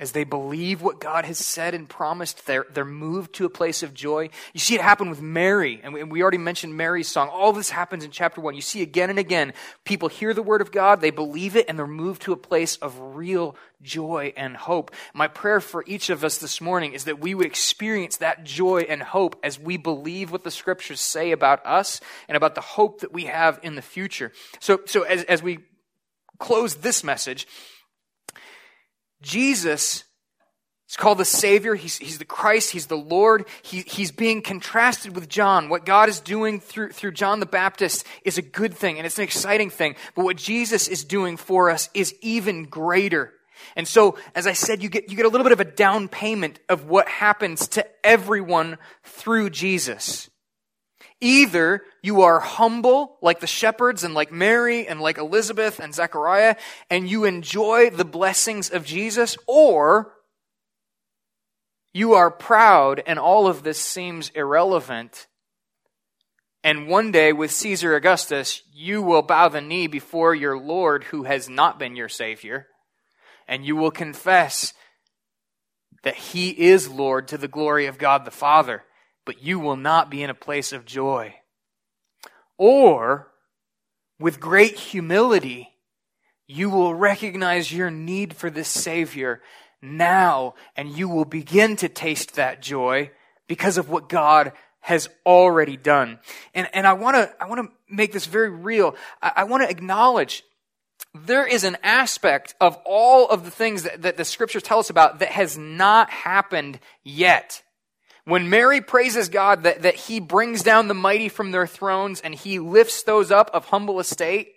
as 0.00 0.12
they 0.12 0.24
believe 0.24 0.80
what 0.80 0.98
God 0.98 1.26
has 1.26 1.38
said 1.38 1.74
and 1.74 1.88
promised, 1.88 2.46
they're, 2.46 2.66
they're 2.72 2.84
moved 2.86 3.34
to 3.34 3.44
a 3.44 3.50
place 3.50 3.82
of 3.82 3.92
joy. 3.92 4.30
You 4.54 4.58
see 4.58 4.74
it 4.74 4.80
happen 4.80 5.10
with 5.10 5.20
Mary, 5.20 5.78
and 5.84 5.92
we, 5.92 6.00
and 6.00 6.10
we 6.10 6.22
already 6.22 6.38
mentioned 6.38 6.74
Mary's 6.74 7.06
song. 7.06 7.28
All 7.28 7.52
this 7.52 7.70
happens 7.70 8.02
in 8.02 8.10
chapter 8.10 8.40
one. 8.40 8.54
You 8.54 8.62
see 8.62 8.80
again 8.80 9.10
and 9.10 9.18
again, 9.18 9.52
people 9.84 10.08
hear 10.08 10.32
the 10.32 10.42
word 10.42 10.62
of 10.62 10.72
God, 10.72 11.02
they 11.02 11.10
believe 11.10 11.54
it, 11.54 11.66
and 11.68 11.78
they're 11.78 11.86
moved 11.86 12.22
to 12.22 12.32
a 12.32 12.36
place 12.36 12.76
of 12.76 12.98
real 12.98 13.54
joy 13.82 14.32
and 14.36 14.56
hope. 14.56 14.90
My 15.12 15.28
prayer 15.28 15.60
for 15.60 15.84
each 15.86 16.08
of 16.08 16.24
us 16.24 16.38
this 16.38 16.60
morning 16.60 16.94
is 16.94 17.04
that 17.04 17.20
we 17.20 17.34
would 17.34 17.46
experience 17.46 18.16
that 18.16 18.42
joy 18.42 18.86
and 18.88 19.02
hope 19.02 19.38
as 19.42 19.60
we 19.60 19.76
believe 19.76 20.32
what 20.32 20.44
the 20.44 20.50
scriptures 20.50 21.00
say 21.00 21.30
about 21.30 21.64
us 21.66 22.00
and 22.26 22.36
about 22.36 22.54
the 22.54 22.60
hope 22.62 23.00
that 23.00 23.12
we 23.12 23.26
have 23.26 23.60
in 23.62 23.74
the 23.74 23.82
future. 23.82 24.32
So, 24.60 24.80
so 24.86 25.02
as, 25.02 25.24
as 25.24 25.42
we 25.42 25.58
close 26.38 26.76
this 26.76 27.04
message, 27.04 27.46
Jesus 29.22 30.04
is 30.88 30.96
called 30.96 31.18
the 31.18 31.24
Savior. 31.24 31.74
He's, 31.74 31.98
he's 31.98 32.18
the 32.18 32.24
Christ. 32.24 32.72
He's 32.72 32.86
the 32.86 32.96
Lord. 32.96 33.46
He, 33.62 33.82
he's 33.82 34.10
being 34.10 34.42
contrasted 34.42 35.14
with 35.14 35.28
John. 35.28 35.68
What 35.68 35.84
God 35.86 36.08
is 36.08 36.20
doing 36.20 36.58
through, 36.60 36.90
through 36.90 37.12
John 37.12 37.38
the 37.38 37.46
Baptist 37.46 38.06
is 38.24 38.38
a 38.38 38.42
good 38.42 38.74
thing 38.74 38.96
and 38.96 39.06
it's 39.06 39.18
an 39.18 39.24
exciting 39.24 39.70
thing. 39.70 39.94
But 40.14 40.24
what 40.24 40.36
Jesus 40.36 40.88
is 40.88 41.04
doing 41.04 41.36
for 41.36 41.70
us 41.70 41.90
is 41.94 42.14
even 42.22 42.64
greater. 42.64 43.32
And 43.76 43.86
so, 43.86 44.16
as 44.34 44.46
I 44.46 44.54
said, 44.54 44.82
you 44.82 44.88
get, 44.88 45.10
you 45.10 45.16
get 45.16 45.26
a 45.26 45.28
little 45.28 45.44
bit 45.44 45.52
of 45.52 45.60
a 45.60 45.64
down 45.64 46.08
payment 46.08 46.58
of 46.68 46.86
what 46.86 47.08
happens 47.08 47.68
to 47.68 47.86
everyone 48.02 48.78
through 49.04 49.50
Jesus. 49.50 50.29
Either 51.20 51.82
you 52.02 52.22
are 52.22 52.40
humble, 52.40 53.18
like 53.20 53.40
the 53.40 53.46
shepherds 53.46 54.04
and 54.04 54.14
like 54.14 54.32
Mary 54.32 54.86
and 54.86 55.00
like 55.00 55.18
Elizabeth 55.18 55.78
and 55.78 55.94
Zechariah, 55.94 56.56
and 56.88 57.08
you 57.08 57.24
enjoy 57.24 57.90
the 57.90 58.06
blessings 58.06 58.70
of 58.70 58.86
Jesus, 58.86 59.36
or 59.46 60.14
you 61.92 62.14
are 62.14 62.30
proud 62.30 63.02
and 63.06 63.18
all 63.18 63.46
of 63.46 63.62
this 63.62 63.78
seems 63.78 64.30
irrelevant. 64.30 65.26
And 66.64 66.88
one 66.88 67.12
day 67.12 67.32
with 67.32 67.50
Caesar 67.52 67.94
Augustus, 67.94 68.62
you 68.72 69.02
will 69.02 69.22
bow 69.22 69.48
the 69.48 69.60
knee 69.60 69.88
before 69.88 70.34
your 70.34 70.58
Lord 70.58 71.04
who 71.04 71.24
has 71.24 71.48
not 71.48 71.78
been 71.78 71.96
your 71.96 72.08
Savior, 72.08 72.66
and 73.46 73.64
you 73.64 73.76
will 73.76 73.90
confess 73.90 74.72
that 76.02 76.14
He 76.14 76.50
is 76.50 76.88
Lord 76.88 77.28
to 77.28 77.38
the 77.38 77.48
glory 77.48 77.86
of 77.86 77.98
God 77.98 78.24
the 78.24 78.30
Father 78.30 78.84
but 79.24 79.42
you 79.42 79.58
will 79.58 79.76
not 79.76 80.10
be 80.10 80.22
in 80.22 80.30
a 80.30 80.34
place 80.34 80.72
of 80.72 80.84
joy. 80.84 81.34
Or, 82.58 83.28
with 84.18 84.40
great 84.40 84.76
humility, 84.76 85.70
you 86.46 86.68
will 86.68 86.94
recognize 86.94 87.72
your 87.72 87.90
need 87.90 88.34
for 88.34 88.50
this 88.50 88.68
Savior 88.68 89.40
now, 89.80 90.54
and 90.76 90.90
you 90.90 91.08
will 91.08 91.24
begin 91.24 91.76
to 91.76 91.88
taste 91.88 92.34
that 92.34 92.60
joy 92.60 93.10
because 93.46 93.78
of 93.78 93.88
what 93.88 94.08
God 94.08 94.52
has 94.80 95.08
already 95.24 95.76
done. 95.76 96.18
And, 96.54 96.68
and 96.74 96.86
I 96.86 96.94
want 96.94 97.16
to 97.16 97.34
I 97.40 97.48
want 97.48 97.60
to 97.66 97.94
make 97.94 98.12
this 98.12 98.26
very 98.26 98.50
real. 98.50 98.96
I, 99.22 99.32
I 99.36 99.44
want 99.44 99.62
to 99.62 99.70
acknowledge 99.70 100.42
there 101.14 101.46
is 101.46 101.64
an 101.64 101.76
aspect 101.82 102.54
of 102.60 102.78
all 102.84 103.28
of 103.28 103.44
the 103.44 103.50
things 103.50 103.82
that, 103.82 104.02
that 104.02 104.16
the 104.16 104.24
scriptures 104.24 104.62
tell 104.62 104.78
us 104.78 104.90
about 104.90 105.18
that 105.20 105.28
has 105.28 105.58
not 105.58 106.10
happened 106.10 106.78
yet. 107.02 107.62
When 108.30 108.48
Mary 108.48 108.80
praises 108.80 109.28
God 109.28 109.64
that, 109.64 109.82
that 109.82 109.96
he 109.96 110.20
brings 110.20 110.62
down 110.62 110.86
the 110.86 110.94
mighty 110.94 111.28
from 111.28 111.50
their 111.50 111.66
thrones 111.66 112.20
and 112.20 112.32
he 112.32 112.60
lifts 112.60 113.02
those 113.02 113.32
up 113.32 113.50
of 113.52 113.64
humble 113.64 113.98
estate, 113.98 114.52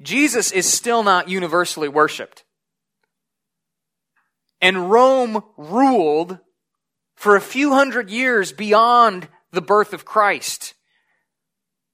Jesus 0.00 0.50
is 0.52 0.66
still 0.72 1.02
not 1.02 1.28
universally 1.28 1.88
worshiped. 1.88 2.44
And 4.62 4.90
Rome 4.90 5.44
ruled 5.58 6.38
for 7.14 7.36
a 7.36 7.42
few 7.42 7.74
hundred 7.74 8.08
years 8.08 8.52
beyond 8.52 9.28
the 9.52 9.60
birth 9.60 9.92
of 9.92 10.06
Christ. 10.06 10.72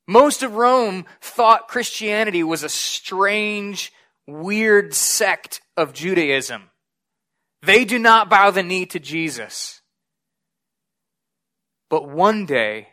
Most 0.07 0.45
of 0.45 0.55
Rome 0.55 1.07
thought 1.21 1.67
Christianity 1.67 2.45
was 2.45 2.63
a 2.63 2.69
strange, 2.69 3.93
weird 4.29 4.95
sect 4.95 5.61
of 5.77 5.93
Judaism. 5.93 6.71
They 7.63 7.85
do 7.85 7.99
not 7.99 8.31
bow 8.31 8.53
the 8.53 8.63
knee 8.63 8.87
to 8.87 9.01
Jesus. 9.01 9.81
But 11.89 12.09
one 12.09 12.47
day, 12.47 12.89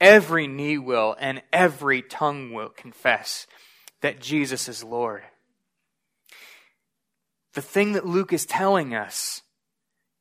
every 0.00 0.46
knee 0.46 0.78
will 0.78 1.16
and 1.18 1.42
every 1.52 2.02
tongue 2.02 2.52
will 2.52 2.68
confess 2.68 3.46
that 4.00 4.20
Jesus 4.20 4.68
is 4.68 4.84
Lord. 4.84 5.22
The 7.54 7.62
thing 7.62 7.92
that 7.92 8.06
Luke 8.06 8.32
is 8.32 8.46
telling 8.46 8.94
us 8.94 9.42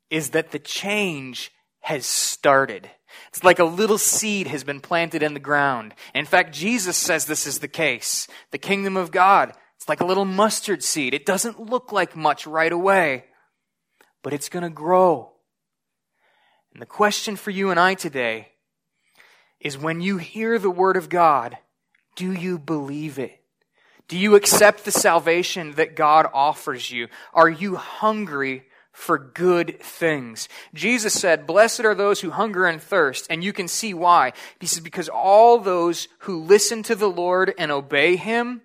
is 0.10 0.32
that 0.32 0.52
the 0.52 0.60
change 0.60 1.52
has 1.82 2.06
started. 2.06 2.90
It's 3.30 3.44
like 3.44 3.60
a 3.60 3.66
little 3.66 3.98
seed 3.98 4.48
has 4.48 4.64
been 4.64 4.82
planted 4.82 5.24
in 5.24 5.34
the 5.34 5.40
ground. 5.40 5.94
In 6.14 6.26
fact, 6.26 6.54
Jesus 6.54 6.96
says 6.98 7.26
this 7.26 7.48
is 7.48 7.60
the 7.60 7.68
case. 7.68 8.28
The 8.52 8.58
kingdom 8.58 8.98
of 8.98 9.12
God, 9.12 9.54
it's 9.78 9.90
like 9.90 10.02
a 10.02 10.06
little 10.06 10.26
mustard 10.26 10.84
seed. 10.84 11.14
It 11.14 11.26
doesn't 11.26 11.60
look 11.60 11.92
like 11.92 12.16
much 12.16 12.46
right 12.46 12.72
away, 12.72 13.26
but 14.22 14.34
it's 14.34 14.50
going 14.50 14.64
to 14.64 14.70
grow. 14.70 15.31
And 16.74 16.82
the 16.82 16.88
question 16.88 17.36
for 17.36 17.52
you 17.52 17.70
and 17.70 17.80
I 17.80 17.94
today 17.94 18.50
is 19.60 19.78
when 19.78 20.02
you 20.02 20.18
hear 20.18 20.58
the 20.58 20.72
Word 20.72 20.98
of 20.98 21.10
God, 21.10 21.58
do 22.16 22.32
you 22.32 22.58
believe 22.58 23.20
it? 23.20 23.42
Do 24.08 24.18
you 24.18 24.36
accept 24.36 24.84
the 24.84 24.92
salvation 24.92 25.74
that 25.74 25.96
God 25.96 26.28
offers 26.34 26.92
you? 26.92 27.08
Are 27.34 27.50
you 27.50 27.76
hungry 27.76 28.66
for 28.92 29.18
good 29.18 29.80
things? 29.80 30.50
Jesus 30.74 31.14
said, 31.14 31.48
Blessed 31.48 31.82
are 31.82 31.96
those 31.96 32.20
who 32.20 32.32
hunger 32.32 32.66
and 32.66 32.82
thirst, 32.82 33.28
and 33.30 33.44
you 33.44 33.54
can 33.54 33.70
see 33.70 33.94
why. 33.94 34.34
He 34.60 34.68
says, 34.68 34.82
Because 34.82 35.08
all 35.08 35.60
those 35.60 36.10
who 36.20 36.44
listen 36.44 36.84
to 36.84 36.96
the 36.96 37.10
Lord 37.10 37.54
and 37.58 37.72
obey 37.72 38.18
Him, 38.18 38.64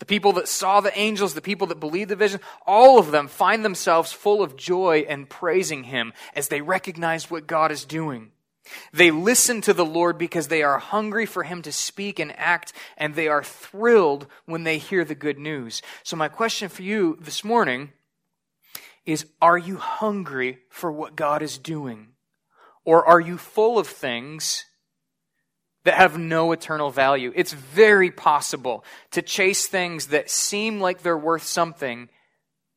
the 0.00 0.06
people 0.06 0.32
that 0.32 0.48
saw 0.48 0.80
the 0.80 0.98
angels, 0.98 1.34
the 1.34 1.42
people 1.42 1.66
that 1.68 1.78
believed 1.78 2.10
the 2.10 2.16
vision, 2.16 2.40
all 2.66 2.98
of 2.98 3.10
them 3.10 3.28
find 3.28 3.64
themselves 3.64 4.12
full 4.12 4.42
of 4.42 4.56
joy 4.56 5.04
and 5.06 5.28
praising 5.28 5.84
Him 5.84 6.14
as 6.34 6.48
they 6.48 6.62
recognize 6.62 7.30
what 7.30 7.46
God 7.46 7.70
is 7.70 7.84
doing. 7.84 8.32
They 8.92 9.10
listen 9.10 9.60
to 9.62 9.74
the 9.74 9.84
Lord 9.84 10.16
because 10.16 10.48
they 10.48 10.62
are 10.62 10.78
hungry 10.78 11.26
for 11.26 11.42
Him 11.42 11.60
to 11.62 11.72
speak 11.72 12.18
and 12.18 12.36
act, 12.38 12.72
and 12.96 13.14
they 13.14 13.28
are 13.28 13.44
thrilled 13.44 14.26
when 14.46 14.64
they 14.64 14.78
hear 14.78 15.04
the 15.04 15.14
good 15.14 15.38
news. 15.38 15.82
So, 16.02 16.16
my 16.16 16.28
question 16.28 16.70
for 16.70 16.82
you 16.82 17.18
this 17.20 17.44
morning 17.44 17.92
is 19.04 19.26
Are 19.42 19.58
you 19.58 19.76
hungry 19.76 20.60
for 20.70 20.90
what 20.90 21.14
God 21.14 21.42
is 21.42 21.58
doing? 21.58 22.08
Or 22.86 23.04
are 23.04 23.20
you 23.20 23.36
full 23.36 23.78
of 23.78 23.86
things 23.86 24.64
that 25.84 25.94
have 25.94 26.18
no 26.18 26.52
eternal 26.52 26.90
value. 26.90 27.32
It's 27.34 27.52
very 27.52 28.10
possible 28.10 28.84
to 29.12 29.22
chase 29.22 29.66
things 29.66 30.08
that 30.08 30.30
seem 30.30 30.80
like 30.80 31.02
they're 31.02 31.16
worth 31.16 31.42
something, 31.42 32.08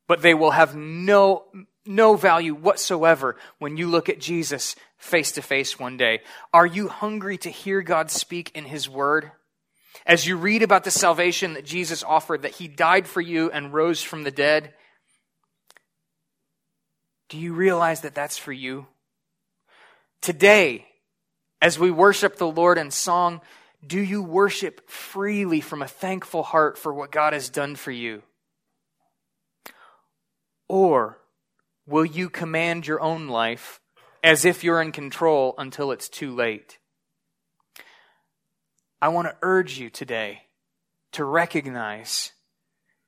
but 0.07 0.21
they 0.21 0.33
will 0.33 0.51
have 0.51 0.75
no, 0.75 1.45
no 1.85 2.15
value 2.15 2.53
whatsoever 2.53 3.35
when 3.59 3.77
you 3.77 3.87
look 3.87 4.07
at 4.09 4.21
Jesus 4.21 4.75
face 4.97 5.33
to 5.33 5.41
face 5.41 5.77
one 5.77 5.97
day. 5.97 6.21
Are 6.53 6.65
you 6.65 6.87
hungry 6.87 7.37
to 7.39 7.49
hear 7.49 7.81
God 7.81 8.09
speak 8.09 8.51
in 8.55 8.65
His 8.65 8.89
Word? 8.89 9.31
As 10.05 10.25
you 10.25 10.37
read 10.37 10.63
about 10.63 10.85
the 10.85 10.91
salvation 10.91 11.53
that 11.53 11.65
Jesus 11.65 12.03
offered, 12.03 12.43
that 12.43 12.51
He 12.51 12.67
died 12.67 13.05
for 13.05 13.21
you 13.21 13.51
and 13.51 13.73
rose 13.73 14.01
from 14.01 14.23
the 14.23 14.31
dead, 14.31 14.73
do 17.29 17.37
you 17.37 17.53
realize 17.53 18.01
that 18.01 18.15
that's 18.15 18.37
for 18.37 18.53
you? 18.53 18.85
Today, 20.21 20.85
as 21.63 21.79
we 21.79 21.89
worship 21.89 22.35
the 22.35 22.47
Lord 22.47 22.77
in 22.77 22.91
song, 22.91 23.41
do 23.85 23.99
you 23.99 24.21
worship 24.21 24.87
freely 24.89 25.61
from 25.61 25.81
a 25.81 25.87
thankful 25.87 26.43
heart 26.43 26.77
for 26.77 26.93
what 26.93 27.11
God 27.11 27.33
has 27.33 27.49
done 27.49 27.75
for 27.75 27.91
you? 27.91 28.21
Or 30.67 31.17
will 31.87 32.05
you 32.05 32.29
command 32.29 32.85
your 32.85 33.01
own 33.01 33.27
life 33.27 33.79
as 34.23 34.45
if 34.45 34.63
you're 34.63 34.81
in 34.81 34.91
control 34.91 35.53
until 35.57 35.91
it's 35.91 36.07
too 36.07 36.33
late. 36.33 36.79
I 39.01 39.09
want 39.09 39.27
to 39.27 39.35
urge 39.41 39.77
you 39.77 39.89
today 39.89 40.43
to 41.11 41.25
recognize 41.25 42.31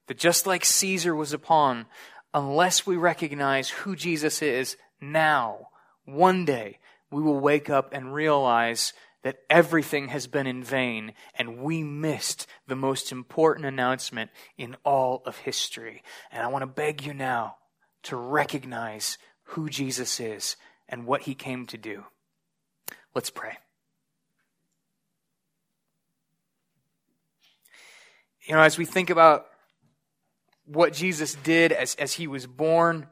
that 0.08 0.18
just 0.18 0.46
like 0.46 0.66
Caesar 0.66 1.16
was 1.16 1.32
upon, 1.32 1.86
unless 2.34 2.86
we 2.86 2.98
recognize 2.98 3.70
who 3.70 3.96
Jesus 3.96 4.42
is 4.42 4.76
now, 5.00 5.70
one 6.04 6.44
day, 6.44 6.80
we 7.16 7.22
will 7.22 7.40
wake 7.40 7.70
up 7.70 7.94
and 7.94 8.14
realize 8.14 8.92
that 9.24 9.38
everything 9.50 10.10
has 10.10 10.28
been 10.28 10.46
in 10.46 10.62
vain 10.62 11.14
and 11.34 11.60
we 11.60 11.82
missed 11.82 12.46
the 12.68 12.76
most 12.76 13.10
important 13.10 13.66
announcement 13.66 14.30
in 14.58 14.76
all 14.84 15.24
of 15.26 15.38
history. 15.38 16.04
And 16.30 16.44
I 16.44 16.48
want 16.48 16.64
to 16.64 16.68
beg 16.68 17.06
you 17.06 17.14
now 17.14 17.56
to 18.04 18.18
recognize 18.18 19.18
who 19.44 19.70
Jesus 19.70 20.20
is 20.20 20.58
and 20.90 21.08
what 21.08 21.22
he 21.22 21.36
came 21.36 21.66
to 21.68 21.78
do. 21.78 22.04
Let's 23.14 23.30
pray. 23.30 23.60
You 28.46 28.56
know, 28.56 28.62
as 28.62 28.78
we 28.78 28.84
think 28.84 29.10
about 29.10 29.46
what 30.66 30.92
Jesus 30.92 31.36
did 31.36 31.72
as, 31.72 31.96
as 31.96 32.12
he 32.12 32.28
was 32.28 32.46
born, 32.46 33.08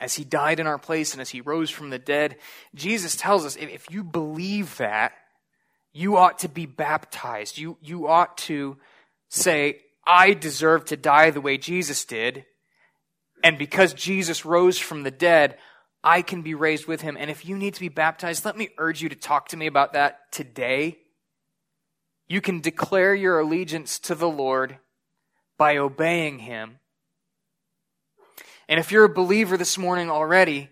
as 0.00 0.14
he 0.14 0.24
died 0.24 0.60
in 0.60 0.66
our 0.66 0.78
place, 0.78 1.12
and 1.12 1.20
as 1.20 1.30
he 1.30 1.40
rose 1.40 1.70
from 1.70 1.90
the 1.90 1.98
dead, 1.98 2.36
Jesus 2.74 3.16
tells 3.16 3.44
us 3.46 3.56
if 3.56 3.90
you 3.90 4.04
believe 4.04 4.76
that, 4.76 5.12
you 5.92 6.18
ought 6.18 6.40
to 6.40 6.48
be 6.48 6.66
baptized. 6.66 7.56
You, 7.56 7.78
you 7.80 8.06
ought 8.06 8.36
to 8.38 8.76
say, 9.30 9.80
I 10.06 10.34
deserve 10.34 10.84
to 10.86 10.96
die 10.96 11.30
the 11.30 11.40
way 11.40 11.56
Jesus 11.56 12.04
did. 12.04 12.44
And 13.42 13.56
because 13.56 13.94
Jesus 13.94 14.44
rose 14.44 14.78
from 14.78 15.04
the 15.04 15.10
dead, 15.10 15.56
I 16.04 16.20
can 16.20 16.42
be 16.42 16.54
raised 16.54 16.86
with 16.86 17.00
him. 17.00 17.16
And 17.18 17.30
if 17.30 17.46
you 17.46 17.56
need 17.56 17.74
to 17.74 17.80
be 17.80 17.88
baptized, 17.88 18.44
let 18.44 18.58
me 18.58 18.68
urge 18.76 19.00
you 19.00 19.08
to 19.08 19.16
talk 19.16 19.48
to 19.48 19.56
me 19.56 19.66
about 19.66 19.94
that 19.94 20.30
today. 20.30 20.98
You 22.28 22.42
can 22.42 22.60
declare 22.60 23.14
your 23.14 23.40
allegiance 23.40 23.98
to 24.00 24.14
the 24.14 24.28
Lord 24.28 24.78
by 25.56 25.78
obeying 25.78 26.40
him. 26.40 26.78
And 28.68 28.80
if 28.80 28.90
you're 28.90 29.04
a 29.04 29.08
believer 29.08 29.56
this 29.56 29.78
morning 29.78 30.10
already, 30.10 30.70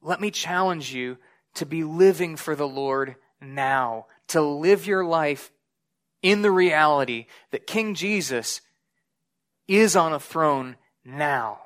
let 0.00 0.20
me 0.20 0.30
challenge 0.30 0.92
you 0.92 1.18
to 1.54 1.66
be 1.66 1.84
living 1.84 2.36
for 2.36 2.54
the 2.54 2.68
Lord 2.68 3.16
now, 3.40 4.06
to 4.28 4.40
live 4.40 4.86
your 4.86 5.04
life 5.04 5.50
in 6.22 6.42
the 6.42 6.50
reality 6.50 7.26
that 7.50 7.66
King 7.66 7.94
Jesus 7.94 8.60
is 9.66 9.96
on 9.96 10.12
a 10.12 10.20
throne 10.20 10.76
now. 11.04 11.58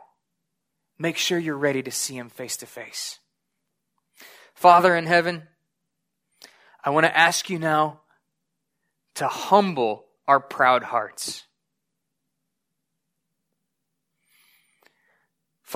Make 0.98 1.16
sure 1.16 1.38
you're 1.38 1.56
ready 1.56 1.82
to 1.82 1.90
see 1.90 2.16
him 2.16 2.30
face 2.30 2.56
to 2.58 2.66
face. 2.66 3.18
Father 4.54 4.96
in 4.96 5.06
heaven, 5.06 5.42
I 6.82 6.90
want 6.90 7.04
to 7.04 7.16
ask 7.16 7.50
you 7.50 7.58
now 7.58 8.00
to 9.16 9.28
humble 9.28 10.06
our 10.26 10.40
proud 10.40 10.84
hearts. 10.84 11.44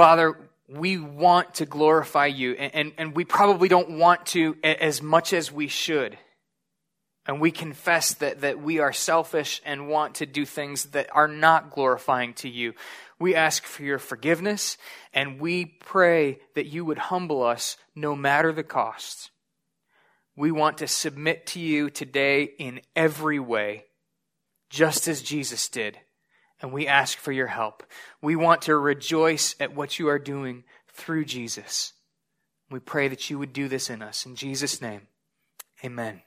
Father, 0.00 0.34
we 0.66 0.96
want 0.96 1.56
to 1.56 1.66
glorify 1.66 2.24
you, 2.24 2.52
and, 2.52 2.74
and, 2.74 2.92
and, 2.96 3.14
we 3.14 3.26
probably 3.26 3.68
don't 3.68 3.98
want 3.98 4.24
to 4.28 4.56
as 4.64 5.02
much 5.02 5.34
as 5.34 5.52
we 5.52 5.68
should. 5.68 6.16
And 7.26 7.38
we 7.38 7.50
confess 7.50 8.14
that, 8.14 8.40
that 8.40 8.62
we 8.62 8.78
are 8.78 8.94
selfish 8.94 9.60
and 9.62 9.90
want 9.90 10.14
to 10.14 10.24
do 10.24 10.46
things 10.46 10.84
that 10.92 11.14
are 11.14 11.28
not 11.28 11.72
glorifying 11.72 12.32
to 12.36 12.48
you. 12.48 12.72
We 13.18 13.34
ask 13.34 13.62
for 13.62 13.82
your 13.82 13.98
forgiveness, 13.98 14.78
and 15.12 15.38
we 15.38 15.66
pray 15.66 16.38
that 16.54 16.64
you 16.64 16.86
would 16.86 16.96
humble 16.96 17.42
us 17.42 17.76
no 17.94 18.16
matter 18.16 18.54
the 18.54 18.62
cost. 18.62 19.30
We 20.34 20.50
want 20.50 20.78
to 20.78 20.86
submit 20.86 21.44
to 21.48 21.60
you 21.60 21.90
today 21.90 22.44
in 22.44 22.80
every 22.96 23.38
way, 23.38 23.84
just 24.70 25.08
as 25.08 25.20
Jesus 25.20 25.68
did 25.68 25.98
and 26.60 26.72
we 26.72 26.86
ask 26.86 27.18
for 27.18 27.32
your 27.32 27.46
help. 27.46 27.82
We 28.20 28.36
want 28.36 28.62
to 28.62 28.76
rejoice 28.76 29.54
at 29.60 29.74
what 29.74 29.98
you 29.98 30.08
are 30.08 30.18
doing 30.18 30.64
through 30.92 31.24
Jesus. 31.24 31.92
We 32.70 32.80
pray 32.80 33.08
that 33.08 33.30
you 33.30 33.38
would 33.38 33.52
do 33.52 33.68
this 33.68 33.90
in 33.90 34.02
us. 34.02 34.26
In 34.26 34.36
Jesus' 34.36 34.80
name, 34.80 35.08
amen. 35.84 36.22